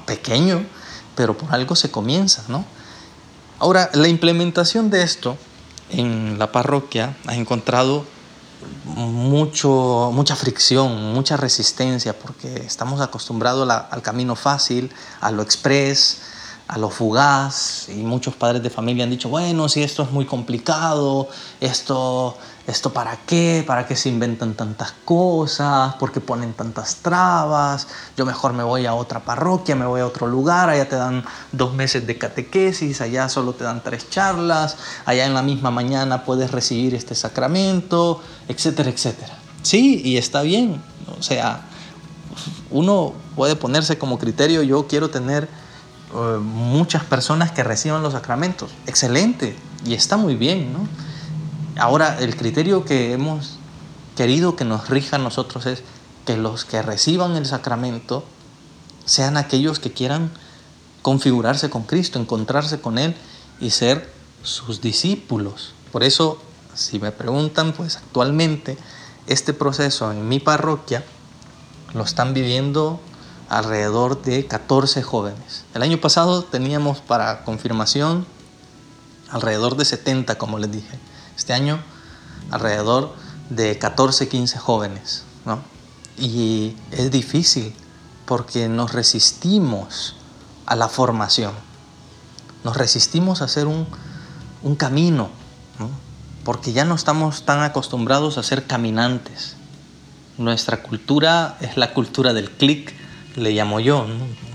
Pequeño, 0.06 0.66
pero 1.14 1.38
por 1.38 1.54
algo 1.54 1.76
se 1.76 1.92
comienza. 1.92 2.46
¿no? 2.48 2.64
Ahora, 3.60 3.90
la 3.94 4.08
implementación 4.08 4.90
de 4.90 5.04
esto 5.04 5.38
en 5.90 6.40
la 6.40 6.54
parroquia 6.54 7.18
ha 7.28 7.36
encontrado 7.36 8.06
mucho, 8.86 10.10
mucha 10.14 10.38
fricción, 10.38 11.14
mucha 11.14 11.36
resistencia, 11.36 12.18
porque 12.18 12.64
estamos 12.66 13.02
acostumbrados 13.02 13.70
al 13.70 14.02
camino 14.02 14.38
fácil, 14.38 14.90
a 15.20 15.32
lo 15.32 15.42
express, 15.42 16.22
a 16.68 16.78
lo 16.78 16.90
fugaz, 16.90 17.90
y 17.90 18.02
muchos 18.04 18.36
padres 18.36 18.64
de 18.64 18.70
familia 18.70 19.04
han 19.04 19.10
dicho, 19.10 19.30
bueno, 19.30 19.70
si 19.70 19.84
esto 19.84 20.04
es 20.04 20.12
muy 20.12 20.26
complicado, 20.26 21.30
esto 21.62 22.38
¿Esto 22.68 22.92
para 22.92 23.16
qué? 23.28 23.64
¿Para 23.66 23.86
qué 23.86 23.96
se 23.96 24.10
inventan 24.10 24.56
tantas 24.56 24.92
cosas? 25.06 25.94
¿Por 25.96 26.12
qué 26.12 26.20
ponen 26.20 26.54
tantas 26.54 26.96
trabas? 26.96 27.88
Yo 28.18 28.26
mejor 28.26 28.54
me 28.54 28.64
voy 28.64 28.88
a 28.88 28.96
otra 28.96 29.20
parroquia, 29.20 29.76
me 29.76 29.86
voy 29.86 30.02
a 30.02 30.08
otro 30.08 30.26
lugar, 30.26 30.70
allá 30.70 30.90
te 30.90 30.96
dan 30.96 31.24
dos 31.52 31.76
meses 31.76 32.08
de 32.08 32.18
catequesis, 32.18 33.02
allá 33.02 33.30
solo 33.30 33.54
te 33.54 33.64
dan 33.64 33.84
tres 33.84 34.10
charlas, 34.10 34.78
allá 35.06 35.28
en 35.28 35.36
la 35.36 35.44
misma 35.44 35.70
mañana 35.70 36.26
puedes 36.26 36.50
recibir 36.50 36.96
este 36.96 37.14
sacramento, 37.14 38.20
etcétera, 38.48 38.90
etcétera. 38.90 39.38
Sí, 39.62 40.02
y 40.04 40.18
está 40.18 40.42
bien. 40.42 40.82
O 41.20 41.22
sea, 41.22 41.62
uno 42.72 43.14
puede 43.36 43.56
ponerse 43.56 44.00
como 44.00 44.18
criterio, 44.18 44.64
yo 44.64 44.88
quiero 44.88 45.12
tener 45.12 45.48
eh, 46.16 46.38
muchas 46.40 47.04
personas 47.04 47.52
que 47.52 47.64
reciban 47.64 48.02
los 48.02 48.14
sacramentos. 48.14 48.72
Excelente, 48.88 49.56
y 49.86 49.94
está 49.94 50.18
muy 50.18 50.36
bien, 50.36 50.72
¿no? 50.72 50.88
Ahora, 51.78 52.18
el 52.20 52.38
criterio 52.38 52.86
que 52.86 53.12
hemos 53.12 53.58
querido 54.16 54.56
que 54.56 54.64
nos 54.64 54.90
rija 54.90 55.18
a 55.18 55.20
nosotros 55.20 55.66
es 55.66 55.84
que 56.26 56.38
los 56.38 56.64
que 56.64 56.82
reciban 56.82 57.36
el 57.36 57.46
sacramento 57.46 58.24
sean 59.06 59.38
aquellos 59.38 59.80
que 59.80 59.92
quieran 59.92 60.32
configurarse 61.02 61.70
con 61.70 61.84
Cristo, 61.84 62.18
encontrarse 62.18 62.80
con 62.80 62.98
Él 62.98 63.16
y 63.60 63.72
ser 63.72 64.10
sus 64.42 64.82
discípulos. 64.82 65.74
Por 65.92 66.04
eso, 66.04 66.42
si 66.74 66.98
me 67.00 67.12
preguntan, 67.12 67.74
pues 67.74 67.98
actualmente 67.98 68.78
este 69.28 69.54
proceso 69.54 70.12
en 70.12 70.28
mi 70.28 70.40
parroquia 70.40 71.04
lo 71.94 72.04
están 72.04 72.34
viviendo 72.34 73.00
alrededor 73.50 74.22
de 74.22 74.48
14 74.48 75.04
jóvenes. 75.04 75.66
El 75.74 75.82
año 75.82 76.00
pasado 76.00 76.44
teníamos 76.44 77.00
para 77.00 77.44
confirmación 77.44 78.26
alrededor 79.30 79.76
de 79.78 79.86
70, 79.86 80.38
como 80.38 80.60
les 80.60 80.72
dije. 80.72 81.00
Este 81.36 81.54
año 81.54 81.80
alrededor 82.52 83.14
de 83.50 83.78
14, 83.78 84.28
15 84.28 84.58
jóvenes, 84.60 85.24
¿no? 85.46 85.60
Y 86.18 86.76
es 86.92 87.12
difícil 87.12 87.74
porque 88.26 88.68
nos 88.70 88.94
resistimos 88.94 90.16
a 90.66 90.76
la 90.76 90.88
formación, 90.88 91.54
nos 92.64 92.78
resistimos 92.78 93.42
a 93.42 93.46
hacer 93.46 93.68
un, 93.68 93.86
camino, 94.78 95.30
porque 96.44 96.74
ya 96.74 96.86
no 96.86 96.96
estamos 96.96 97.44
tan 97.44 97.62
acostumbrados 97.62 98.40
a 98.40 98.44
ser 98.44 98.66
caminantes. 98.66 99.56
Nuestra 100.40 100.82
cultura 100.82 101.58
es 101.62 101.78
la 101.78 101.94
cultura 101.94 102.34
del 102.34 102.50
clic, 102.50 102.94
le 103.36 103.52
llamo 103.52 103.80
yo, 103.80 104.08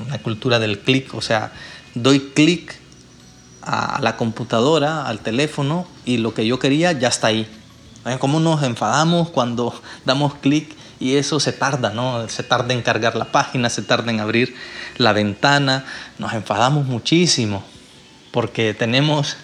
una 0.07 0.19
cultura 0.19 0.59
del 0.59 0.81
clic, 0.81 1.15
o 1.15 1.21
sea, 1.21 1.53
doy 1.95 2.33
clic 2.35 2.79
a 3.63 3.99
la 4.01 4.17
computadora, 4.17 5.07
al 5.07 5.21
teléfono 5.21 5.87
y 6.05 6.19
lo 6.19 6.35
que 6.35 6.47
yo 6.47 6.59
quería 6.59 6.93
ya 6.93 7.09
está 7.09 7.29
ahí. 7.29 7.47
¿Cómo 8.19 8.41
nos 8.41 8.63
enfadamos 8.63 9.29
cuando 9.31 9.79
damos 10.05 10.35
clic 10.35 10.75
y 10.99 11.17
eso 11.17 11.41
se 11.41 11.53
tarda, 11.53 11.91
¿no? 11.91 12.29
Se 12.29 12.43
tarda 12.43 12.75
en 12.75 12.83
cargar 12.83 13.17
la 13.17 13.27
página, 13.27 13.71
se 13.71 13.83
tarda 13.83 14.11
en 14.11 14.21
abrir 14.21 14.55
la 14.97 15.13
ventana. 15.13 15.85
Nos 16.19 16.33
enfadamos 16.33 16.87
muchísimo 16.87 17.63
porque 18.33 18.75
tenemos 18.75 19.37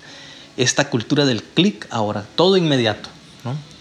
esta 0.57 0.89
cultura 0.89 1.25
del 1.25 1.43
clic 1.43 1.87
ahora, 1.91 2.25
todo 2.35 2.57
inmediato. 2.57 3.11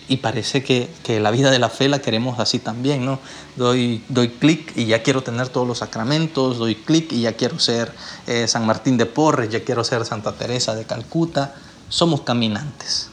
Y 0.08 0.18
parece 0.18 0.64
que, 0.64 0.90
que, 1.04 1.20
la 1.20 1.32
vida 1.32 1.50
de 1.50 1.58
la 1.58 1.70
fe 1.70 1.90
la 1.90 2.00
queremos 2.00 2.40
así 2.40 2.60
también, 2.60 3.06
¿no? 3.06 3.20
Doy, 3.56 4.04
doy 4.08 4.30
clic 4.30 4.72
y 4.76 4.86
ya 4.86 5.02
quiero 5.02 5.24
tener 5.24 5.50
todos 5.50 5.68
los 5.68 5.80
sacramentos, 5.80 6.58
doy 6.58 6.76
clic 6.76 7.12
y 7.12 7.22
ya 7.22 7.34
quiero 7.34 7.58
ser 7.58 7.92
eh, 8.28 8.48
San 8.48 8.68
Martín 8.68 8.98
de 8.98 9.08
Porres, 9.08 9.50
ya 9.50 9.64
quiero 9.64 9.84
ser 9.84 10.06
Santa 10.06 10.34
Teresa 10.34 10.76
de 10.76 10.86
Calcuta. 10.86 11.56
Somos 11.90 12.22
caminantes. 12.22 13.10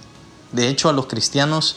De 0.53 0.69
hecho, 0.69 0.91
a 0.91 0.93
los 0.93 1.07
cristianos 1.07 1.77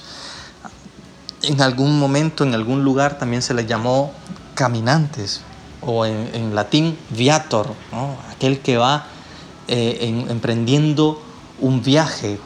en 1.48 1.62
algún 1.62 1.98
momento, 2.00 2.44
en 2.44 2.54
algún 2.54 2.84
lugar, 2.84 3.18
también 3.18 3.42
se 3.42 3.54
les 3.54 3.68
llamó 3.68 4.12
caminantes, 4.54 5.42
o 5.82 6.06
en, 6.06 6.56
latín, 6.56 6.98
viator, 7.12 7.74
¿no? 7.92 8.18
aquel 8.32 8.60
que 8.60 8.78
va 8.78 9.08
eh, 9.68 10.26
emprendiendo 10.30 11.22
un 11.60 11.84
viaje 11.84 12.40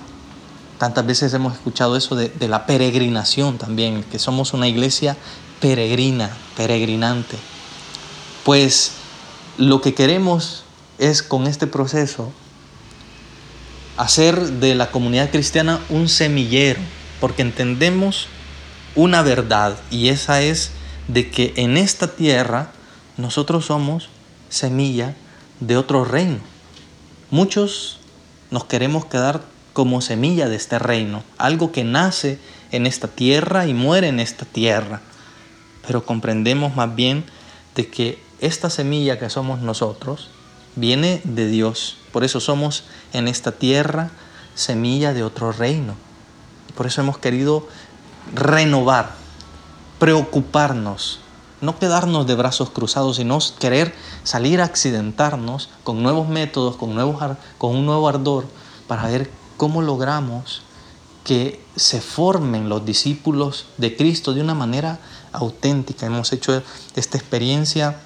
Tantas 0.79 1.05
veces 1.05 1.33
hemos 1.33 1.55
escuchado 1.55 1.97
eso 1.97 2.15
de, 2.15 2.47
la 2.47 2.65
peregrinación 2.65 3.57
también, 3.57 4.01
que 4.01 4.17
somos 4.17 4.53
una 4.53 4.69
iglesia 4.69 5.17
peregrina, 5.59 6.31
peregrinante. 6.55 7.35
Pues 8.45 8.93
lo 9.57 9.81
que 9.81 9.93
queremos 9.93 10.63
es 10.97 11.21
con 11.21 11.47
este 11.47 11.67
proceso 11.67 12.31
hacer 13.97 14.39
de 14.53 14.73
la 14.73 14.89
comunidad 14.89 15.31
cristiana 15.31 15.81
un 15.89 16.07
semillero, 16.07 16.79
porque 17.19 17.41
entendemos 17.41 18.27
una 18.95 19.21
verdad 19.21 19.77
y 19.91 20.07
esa 20.07 20.41
es 20.41 20.71
de 21.09 21.29
que 21.29 21.51
en 21.57 21.75
esta 21.75 22.15
tierra 22.15 22.71
nosotros 23.17 23.65
somos 23.65 24.07
semilla 24.47 25.13
de 25.59 25.75
otro 25.75 26.05
reino. 26.05 26.39
Muchos 27.31 27.99
nos 28.49 28.63
queremos 28.63 29.03
quedar 29.03 29.43
como 29.73 30.01
semilla 30.01 30.49
de 30.49 30.55
este 30.55 30.79
reino, 30.79 31.23
algo 31.37 31.71
que 31.71 31.83
nace 31.83 32.39
en 32.71 32.85
esta 32.85 33.07
tierra 33.07 33.67
y 33.67 33.73
muere 33.73 34.07
en 34.07 34.19
esta 34.19 34.45
tierra. 34.45 35.01
Pero 35.85 36.05
comprendemos 36.05 36.75
más 36.75 36.93
bien 36.95 37.25
de 37.75 37.87
que 37.87 38.21
esta 38.39 38.69
semilla 38.69 39.19
que 39.19 39.29
somos 39.29 39.59
nosotros 39.61 40.29
viene 40.75 41.21
de 41.23 41.47
Dios. 41.47 41.97
Por 42.11 42.23
eso 42.23 42.39
somos 42.39 42.83
en 43.13 43.27
esta 43.27 43.51
tierra 43.51 44.11
semilla 44.55 45.13
de 45.13 45.23
otro 45.23 45.51
reino. 45.51 45.95
Por 46.75 46.87
eso 46.87 47.01
hemos 47.01 47.17
querido 47.17 47.67
renovar, 48.33 49.11
preocuparnos, 49.99 51.19
no 51.61 51.77
quedarnos 51.77 52.27
de 52.27 52.35
brazos 52.35 52.69
cruzados, 52.69 53.17
sino 53.17 53.37
querer 53.59 53.93
salir 54.23 54.61
a 54.61 54.65
accidentarnos 54.65 55.69
con 55.83 56.01
nuevos 56.01 56.29
métodos, 56.29 56.77
con, 56.77 56.93
nuevos, 56.95 57.21
con 57.57 57.75
un 57.75 57.85
nuevo 57.85 58.07
ardor, 58.07 58.45
para 58.87 59.07
ver 59.07 59.29
cómo 59.59 59.81
logramos 59.81 60.61
que 61.25 61.61
se 61.75 61.99
formen 61.99 62.69
los 62.69 62.85
discípulos 62.85 63.65
de 63.77 63.95
Cristo 63.95 64.33
de 64.33 64.41
una 64.41 64.55
manera 64.55 64.99
auténtica. 65.33 66.05
Hemos 66.05 66.31
hecho 66.31 66.63
esta 66.95 67.17
experiencia 67.17 67.99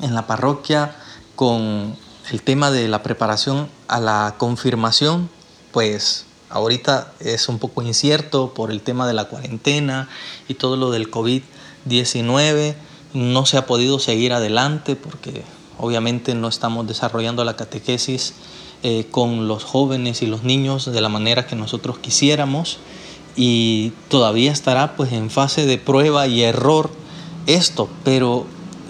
en 0.00 0.14
la 0.14 0.26
parroquia 0.26 0.94
con 1.36 1.96
el 2.30 2.42
tema 2.42 2.70
de 2.70 2.86
la 2.86 3.02
preparación 3.02 3.68
a 3.88 3.98
la 3.98 4.34
confirmación, 4.36 5.30
pues 5.72 6.26
ahorita 6.50 7.14
es 7.18 7.48
un 7.48 7.58
poco 7.58 7.80
incierto 7.80 8.52
por 8.52 8.70
el 8.70 8.82
tema 8.82 9.08
de 9.08 9.14
la 9.14 9.24
cuarentena 9.24 10.10
y 10.48 10.54
todo 10.54 10.76
lo 10.76 10.90
del 10.90 11.10
COVID-19. 11.10 12.74
No 13.14 13.46
se 13.46 13.56
ha 13.56 13.64
podido 13.64 13.98
seguir 13.98 14.34
adelante 14.34 14.96
porque 14.96 15.44
obviamente 15.78 16.34
no 16.34 16.48
estamos 16.48 16.86
desarrollando 16.86 17.42
la 17.42 17.56
catequesis 17.56 18.34
eh, 18.82 19.06
con 19.10 19.48
los 19.48 19.64
jóvenes 19.64 20.22
y 20.22 20.26
los 20.26 20.44
niños 20.44 20.90
de 20.92 21.00
la 21.00 21.08
manera 21.08 21.46
que 21.46 21.56
nosotros 21.56 21.98
quisiéramos 21.98 22.78
y 23.36 23.92
todavía 24.08 24.52
estará 24.52 24.96
pues 24.96 25.12
en 25.12 25.30
fase 25.30 25.66
de 25.66 25.78
prueba 25.78 26.26
y 26.26 26.42
error 26.42 26.90
esto, 27.46 27.88
pero 28.04 28.46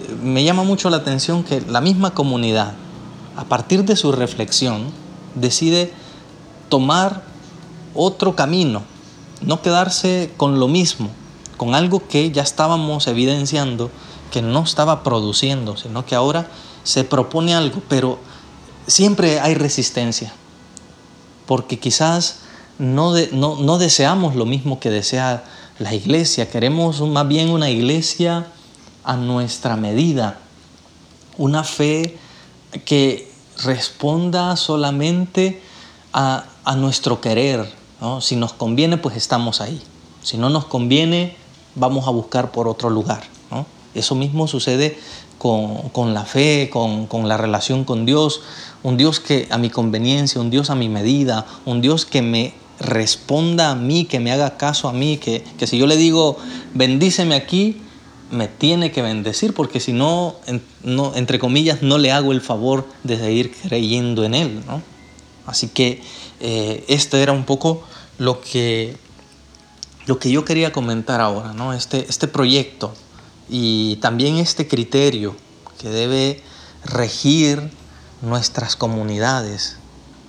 eh, 0.07 0.15
me 0.23 0.43
llama 0.43 0.63
mucho 0.63 0.89
la 0.89 0.97
atención 0.97 1.43
que 1.43 1.61
la 1.61 1.81
misma 1.81 2.13
comunidad, 2.13 2.73
a 3.35 3.45
partir 3.45 3.85
de 3.85 3.95
su 3.95 4.11
reflexión, 4.11 4.91
decide 5.35 5.93
tomar 6.69 7.23
otro 7.95 8.35
camino, 8.35 8.83
no 9.41 9.61
quedarse 9.61 10.31
con 10.37 10.59
lo 10.59 10.67
mismo, 10.67 11.09
con 11.57 11.75
algo 11.75 12.07
que 12.07 12.31
ya 12.31 12.41
estábamos 12.41 13.07
evidenciando 13.07 13.89
que 14.31 14.41
no 14.41 14.63
estaba 14.63 15.03
produciendo, 15.03 15.77
sino 15.77 16.05
que 16.05 16.15
ahora 16.15 16.47
se 16.83 17.03
propone 17.03 17.55
algo, 17.55 17.81
pero 17.87 18.19
siempre 18.89 19.39
hay 19.39 19.53
resistencia, 19.53 20.33
porque 21.45 21.79
quizás 21.79 22.39
no, 22.77 23.13
no, 23.31 23.77
deseamos 23.77 24.35
lo 24.35 24.45
mismo 24.45 24.79
que 24.79 24.89
desea 24.89 25.43
la 25.79 25.93
iglesia, 25.93 26.49
queremos 26.49 27.01
más 27.01 27.27
bien 27.27 27.49
una 27.49 27.69
iglesia 27.69 28.47
a 29.03 29.15
nuestra 29.15 29.75
medida, 29.75 30.39
una 31.37 31.63
fe 31.63 32.17
que 32.85 33.31
responda 33.63 34.55
solamente 34.55 35.61
a, 36.13 36.45
nuestro 36.77 37.19
querer. 37.19 37.73
Si 38.21 38.35
nos 38.35 38.53
conviene, 38.53 38.97
pues 38.97 39.17
estamos 39.17 39.59
ahí. 39.59 39.81
Si 40.21 40.37
no 40.37 40.51
nos 40.51 40.65
conviene, 40.65 41.35
vamos 41.73 42.07
a 42.07 42.11
buscar 42.11 42.51
por 42.51 42.67
otro 42.67 42.91
lugar. 42.91 43.23
Eso 43.95 44.13
mismo 44.13 44.47
sucede 44.47 44.99
con, 45.39 46.13
la 46.13 46.25
fe, 46.25 46.69
con, 46.69 47.27
la 47.27 47.37
relación 47.37 47.85
con 47.85 48.05
Dios. 48.05 48.41
Un 48.83 48.97
Dios 48.97 49.19
que 49.19 49.47
a 49.49 49.57
mi 49.57 49.69
conveniencia, 49.69 50.39
un 50.39 50.51
Dios 50.51 50.69
a 50.69 50.75
mi 50.75 50.89
medida, 50.89 51.45
un 51.65 51.81
Dios 51.81 52.05
que 52.05 52.21
me 52.21 52.53
responda 52.79 53.71
a 53.71 53.75
mí, 53.75 54.05
que 54.05 54.19
me 54.19 54.31
haga 54.31 54.57
caso 54.57 54.87
a 54.87 54.93
mí, 54.93 55.17
que, 55.17 55.43
si 55.65 55.77
yo 55.77 55.87
le 55.87 55.97
digo, 55.97 56.37
bendíceme 56.73 57.35
aquí, 57.35 57.81
me 58.31 58.47
tiene 58.47 58.91
que 58.91 59.01
bendecir, 59.01 59.53
porque 59.53 59.79
si 59.79 59.91
no, 59.91 60.35
entre 61.15 61.39
comillas, 61.39 61.81
no 61.81 61.97
le 61.97 62.11
hago 62.11 62.31
el 62.31 62.41
favor 62.41 62.87
de 63.03 63.17
seguir 63.17 63.51
creyendo 63.51 64.23
en 64.23 64.35
Él. 64.35 64.63
¿no? 64.67 64.81
Así 65.45 65.69
que 65.69 66.01
eh, 66.41 66.85
esto 66.87 67.17
era 67.17 67.31
un 67.31 67.45
poco 67.45 67.83
lo 68.17 68.41
que, 68.41 68.95
lo 70.05 70.19
que 70.19 70.31
yo 70.31 70.45
quería 70.45 70.71
comentar 70.71 71.21
ahora, 71.21 71.53
¿no? 71.53 71.73
este, 71.73 72.05
este 72.07 72.27
proyecto 72.27 72.93
y 73.49 73.97
también 73.97 74.37
este 74.37 74.67
criterio 74.67 75.35
que 75.79 75.89
debe 75.89 76.43
regir 76.83 77.71
nuestras 78.21 78.75
comunidades, 78.75 79.77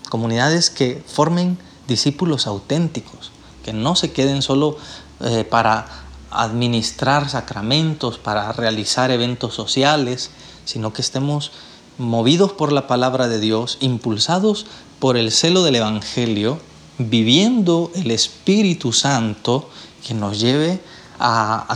comunidades 0.09 0.71
que 0.71 1.03
formen 1.07 1.59
discípulos 1.87 2.47
auténticos, 2.47 3.33
que 3.65 3.73
no 3.73 3.97
se 3.97 4.13
queden 4.13 4.43
solo 4.43 4.79
eh, 5.21 5.45
para 5.45 5.87
administrar 6.31 7.29
sacramentos, 7.29 8.19
para 8.19 8.53
realizar 8.53 9.11
eventos 9.11 9.55
sociales, 9.55 10.31
sino 10.65 10.93
que 10.93 11.03
estemos 11.03 11.51
movidos 11.99 12.53
por 12.53 12.73
la 12.73 12.87
palabra 12.87 13.29
de 13.29 13.41
Dios, 13.41 13.77
impulsados 13.81 14.67
por 14.99 15.17
el 15.17 15.33
celo 15.33 15.63
del 15.65 15.77
Evangelio, 15.77 16.61
viviendo 16.99 17.91
el 17.95 18.11
Espíritu 18.11 18.93
Santo 18.93 19.69
que 20.07 20.15
nos 20.15 20.41
lleve 20.41 20.73
a, 20.73 20.81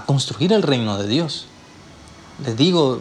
construir 0.07 0.53
el 0.53 0.63
reino 0.63 0.99
de 0.99 1.07
Dios. 1.07 1.47
Les 2.45 2.57
digo, 2.57 3.01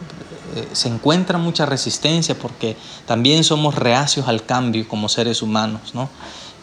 eh, 0.56 0.68
se 0.74 0.90
encuentra 0.90 1.38
mucha 1.38 1.66
resistencia 1.66 2.38
porque 2.38 2.78
también 3.08 3.44
somos 3.44 3.76
reacios 3.76 4.28
al 4.28 4.46
cambio 4.46 4.88
como 4.88 5.10
seres 5.10 5.42
humanos, 5.42 5.96
¿no? 5.96 6.10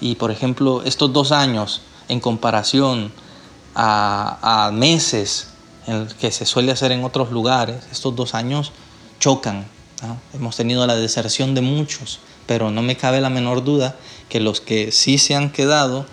Y 0.01 0.15
por 0.15 0.31
ejemplo, 0.31 0.83
estos 0.85 1.13
dos 1.13 1.33
años 1.33 1.81
en 2.09 2.21
comparación 2.21 3.13
a, 3.75 4.71
meses 4.73 5.49
en 5.87 6.07
que 6.21 6.31
se 6.31 6.47
suele 6.47 6.73
hacer 6.73 6.93
en 6.93 7.05
otros 7.05 7.31
lugares, 7.31 7.85
estos 7.91 8.15
dos 8.15 8.35
años 8.35 8.73
chocan. 9.19 9.67
Hemos 10.33 10.57
tenido 10.57 10.87
la 10.87 10.97
deserción 10.97 11.55
de 11.55 11.61
muchos, 11.61 12.21
pero 12.47 12.71
no 12.71 12.83
me 12.83 12.97
cabe 12.97 13.21
la 13.21 13.31
menor 13.31 13.65
duda 13.65 13.97
que 14.29 14.41
los 14.41 14.61
que 14.61 14.93
sí 14.93 15.19
se 15.19 15.35
han 15.35 15.51
quedado 15.51 16.07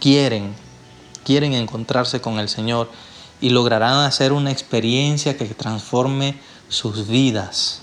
quieren, 0.00 0.54
quieren 1.24 1.52
encontrarse 1.54 2.20
con 2.20 2.38
el 2.38 2.48
Señor 2.48 2.90
y 3.40 3.50
lograrán 3.50 4.04
hacer 4.04 4.32
una 4.32 4.50
experiencia 4.50 5.36
que 5.36 5.46
transforme 5.46 6.38
sus 6.68 7.08
vidas. 7.08 7.82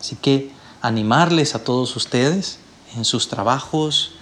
Así 0.00 0.16
que 0.16 0.52
animarles 0.80 1.54
a 1.54 1.64
todos 1.64 1.94
ustedes 1.96 2.58
en 2.96 3.04
sus 3.04 3.28
trabajos, 3.28 4.12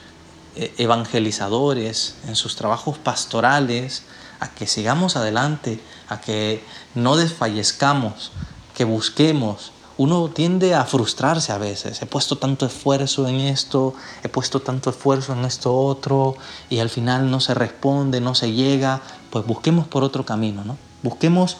eh, 0.56 0.74
evangelizadores, 0.78 2.16
en 2.26 2.36
sus 2.36 2.56
trabajos 2.56 2.98
pastorales, 2.98 4.04
a 4.40 4.48
que 4.48 4.66
sigamos 4.66 5.16
adelante, 5.16 5.80
a 6.08 6.20
que 6.20 6.64
no 6.94 7.16
desfallezcamos, 7.16 8.32
que 8.74 8.84
busquemos. 8.84 9.72
Uno 10.00 10.30
tiende 10.30 10.74
a 10.74 10.86
frustrarse 10.86 11.52
a 11.52 11.58
veces. 11.58 12.00
He 12.00 12.06
puesto 12.06 12.36
tanto 12.36 12.64
esfuerzo 12.64 13.28
en 13.28 13.34
esto, 13.34 13.92
he 14.24 14.30
puesto 14.30 14.60
tanto 14.60 14.88
esfuerzo 14.88 15.34
en 15.34 15.44
esto 15.44 15.76
otro 15.76 16.36
y 16.70 16.78
al 16.78 16.88
final 16.88 17.30
no 17.30 17.38
se 17.38 17.52
responde, 17.52 18.18
no 18.22 18.34
se 18.34 18.52
llega. 18.52 19.02
Pues 19.28 19.44
busquemos 19.44 19.86
por 19.86 20.02
otro 20.02 20.24
camino, 20.24 20.64
¿no? 20.64 20.78
Busquemos 21.02 21.58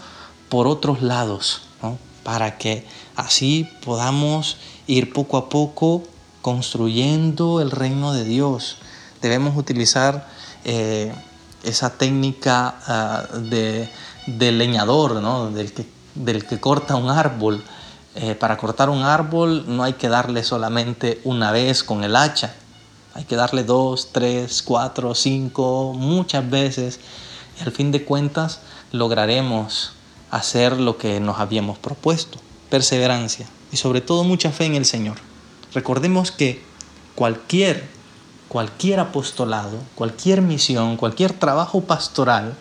por 0.49 0.69
otros 0.69 1.03
lados, 1.03 1.65
¿no? 1.83 1.99
Para 2.23 2.57
que 2.57 2.87
así 3.15 3.69
podamos 3.85 4.57
ir 4.87 5.13
poco 5.13 5.37
a 5.37 5.51
poco 5.51 6.05
construyendo 6.41 7.61
el 7.61 7.71
reino 7.71 8.15
de 8.15 8.25
Dios. 8.25 8.79
Debemos 9.21 9.55
utilizar 9.55 10.27
eh, 10.65 11.13
esa 11.63 11.99
técnica 11.99 12.75
ah, 12.87 13.27
de, 13.35 13.91
del 14.27 14.57
leñador, 14.57 15.53
del, 15.53 15.75
que, 15.75 15.85
del 16.15 16.47
que 16.47 16.59
corta 16.59 16.97
un 16.97 17.11
árbol. 17.11 17.63
Eh, 18.17 18.35
para 18.35 18.57
cortar 18.57 18.91
un 18.91 19.03
árbol 19.03 19.65
no 19.69 19.85
hay 19.85 19.93
que 19.93 20.09
darle 20.09 20.43
solamente 20.43 21.21
una 21.25 21.53
vez 21.53 21.85
con 21.85 22.03
el 22.03 22.17
hacha, 22.17 22.55
hay 23.15 23.25
que 23.25 23.37
darle 23.37 23.65
dos, 23.65 24.11
tres, 24.13 24.63
cuatro, 24.63 25.15
cinco, 25.15 25.93
muchas 25.95 26.49
veces. 26.49 27.01
Y 27.59 27.63
al 27.63 27.73
fin 27.73 27.93
de 27.93 28.05
cuentas 28.05 28.61
lograremos 28.93 29.93
hacer 30.31 30.79
lo 30.79 30.97
que 30.97 31.21
nos 31.21 31.39
habíamos 31.39 31.79
propuesto. 31.79 32.39
Perseverancia 32.69 33.47
y 33.73 33.77
sobre 33.77 34.01
todo 34.01 34.25
mucha 34.25 34.51
fe 34.51 34.67
en 34.67 34.75
el 34.75 34.85
Señor. 34.85 35.17
Recordemos 35.75 36.31
que 36.31 36.63
cualquier, 37.15 37.89
cualquier 38.49 39.01
apostolado, 39.01 39.79
cualquier 39.95 40.41
misión, 40.41 40.97
cualquier 40.97 41.33
trabajo 41.33 41.83
pastoral 41.83 42.57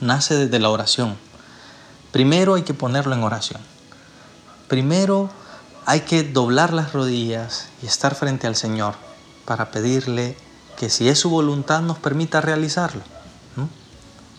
nace 0.00 0.34
desde 0.34 0.58
la 0.58 0.70
oración. 0.70 1.16
Primero 2.10 2.54
hay 2.54 2.62
que 2.62 2.74
ponerlo 2.74 3.14
en 3.14 3.22
oración. 3.22 3.69
Primero 4.70 5.28
hay 5.84 6.00
que 6.00 6.22
doblar 6.22 6.72
las 6.72 6.94
rodillas 6.94 7.68
y 7.82 7.86
estar 7.86 8.14
frente 8.14 8.46
al 8.46 8.56
Señor 8.56 8.94
para 9.44 9.70
pedirle 9.70 10.34
que 10.78 10.88
si 10.88 11.10
es 11.10 11.18
su 11.18 11.28
voluntad 11.28 11.82
nos 11.82 11.98
permita 11.98 12.40
realizarlo. 12.40 13.02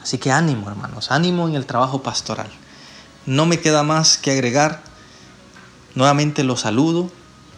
Así 0.02 0.18
que 0.18 0.32
ánimo, 0.32 0.68
hermanos, 0.68 1.12
ánimo 1.12 1.48
en 1.48 1.54
el 1.54 1.68
trabajo 1.68 2.02
pastoral. 2.02 2.50
No 3.28 3.46
me 3.46 3.60
queda 3.60 3.84
más 3.84 4.18
que 4.18 4.32
agregar. 4.32 4.82
Nuevamente 5.94 6.44
los 6.44 6.62
saludo 6.62 7.12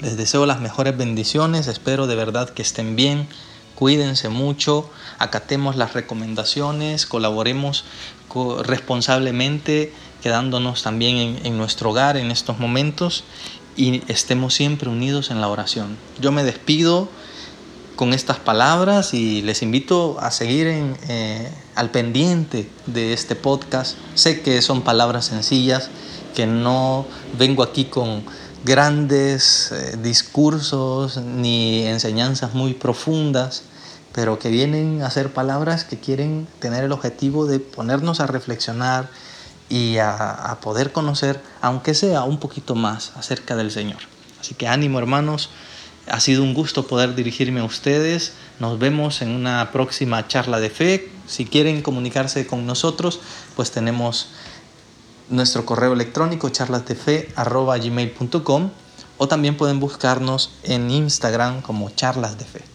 les 0.04 0.18
deseo 0.18 0.46
las 0.46 0.60
mejores 0.60 0.98
bendiciones, 0.98 1.68
espero 1.68 2.08
de 2.08 2.16
verdad 2.16 2.50
que 2.50 2.62
estén 2.62 2.98
bien, 2.98 3.28
cuídense 3.76 4.28
mucho, 4.28 4.90
acatemos 5.18 5.78
las 5.78 5.94
recomendaciones, 5.94 7.06
colaboremos 7.06 7.86
responsablemente, 8.64 9.94
quedándonos 10.24 10.84
también 10.84 11.38
en, 11.44 11.58
nuestro 11.58 11.90
hogar 11.90 12.16
en 12.16 12.32
estos 12.32 12.58
momentos 12.58 13.26
y 13.76 14.02
estemos 14.10 14.54
siempre 14.54 14.90
unidos 14.90 15.32
en 15.32 15.42
la 15.42 15.50
oración. 15.50 15.98
Yo 16.22 16.32
me 16.32 16.46
despido 16.46 17.10
con 17.98 18.14
estas 18.14 18.40
palabras 18.40 19.14
y 19.14 19.42
les 19.42 19.62
invito 19.62 20.18
a 20.22 20.32
seguir 20.32 20.68
eh, 20.68 21.52
al 21.76 21.92
pendiente 21.92 22.70
de 22.86 23.12
este 23.12 23.36
podcast. 23.36 23.98
Sé 24.16 24.42
que 24.42 24.62
son 24.62 24.82
palabras 24.82 25.26
sencillas, 25.26 25.90
que 26.34 26.48
no 26.48 27.06
vengo 27.38 27.62
aquí 27.62 27.86
con 27.86 28.24
grandes 28.64 29.74
eh, 29.74 29.98
discursos 30.02 31.18
ni 31.18 31.86
enseñanzas 31.86 32.54
muy 32.54 32.74
profundas, 32.74 33.64
pero 34.14 34.40
que 34.40 34.48
vienen 34.48 35.02
a 35.02 35.10
ser 35.10 35.34
palabras 35.34 35.84
que 35.84 36.00
quieren 36.00 36.48
tener 36.60 36.86
el 36.86 36.94
objetivo 36.94 37.46
de 37.46 37.60
ponernos 37.60 38.22
a 38.22 38.28
reflexionar 38.28 39.10
y 39.74 39.98
a, 39.98 40.58
poder 40.62 40.92
conocer, 40.92 41.42
aunque 41.60 41.96
sea 41.96 42.26
un 42.26 42.38
poquito 42.38 42.76
más, 42.76 43.12
acerca 43.16 43.56
del 43.56 43.72
Señor. 43.72 43.98
Así 44.40 44.54
que 44.54 44.68
ánimo 44.68 45.00
hermanos. 45.00 45.50
Ha 46.08 46.20
sido 46.20 46.44
un 46.44 46.54
gusto 46.54 46.86
poder 46.86 47.16
dirigirme 47.16 47.62
a 47.62 47.64
ustedes. 47.64 48.34
Nos 48.60 48.78
vemos 48.78 49.24
en 49.24 49.32
una 49.32 49.72
próxima 49.72 50.28
charla 50.28 50.60
de 50.60 50.70
fe. 50.70 51.10
Si 51.26 51.46
quieren 51.46 51.82
comunicarse 51.82 52.46
con 52.46 52.68
nosotros, 52.68 53.20
pues 53.56 53.72
tenemos 53.72 54.28
nuestro 55.30 55.66
correo 55.66 55.94
electrónico 55.94 56.50
charlasdefe.gmail.com 56.50 58.70
o 59.18 59.28
también 59.28 59.58
pueden 59.58 59.80
buscarnos 59.80 60.52
en 60.62 60.92
Instagram 60.92 61.64
como 61.64 61.90
charlas 61.90 62.38
de 62.38 62.46
fe. 62.46 62.73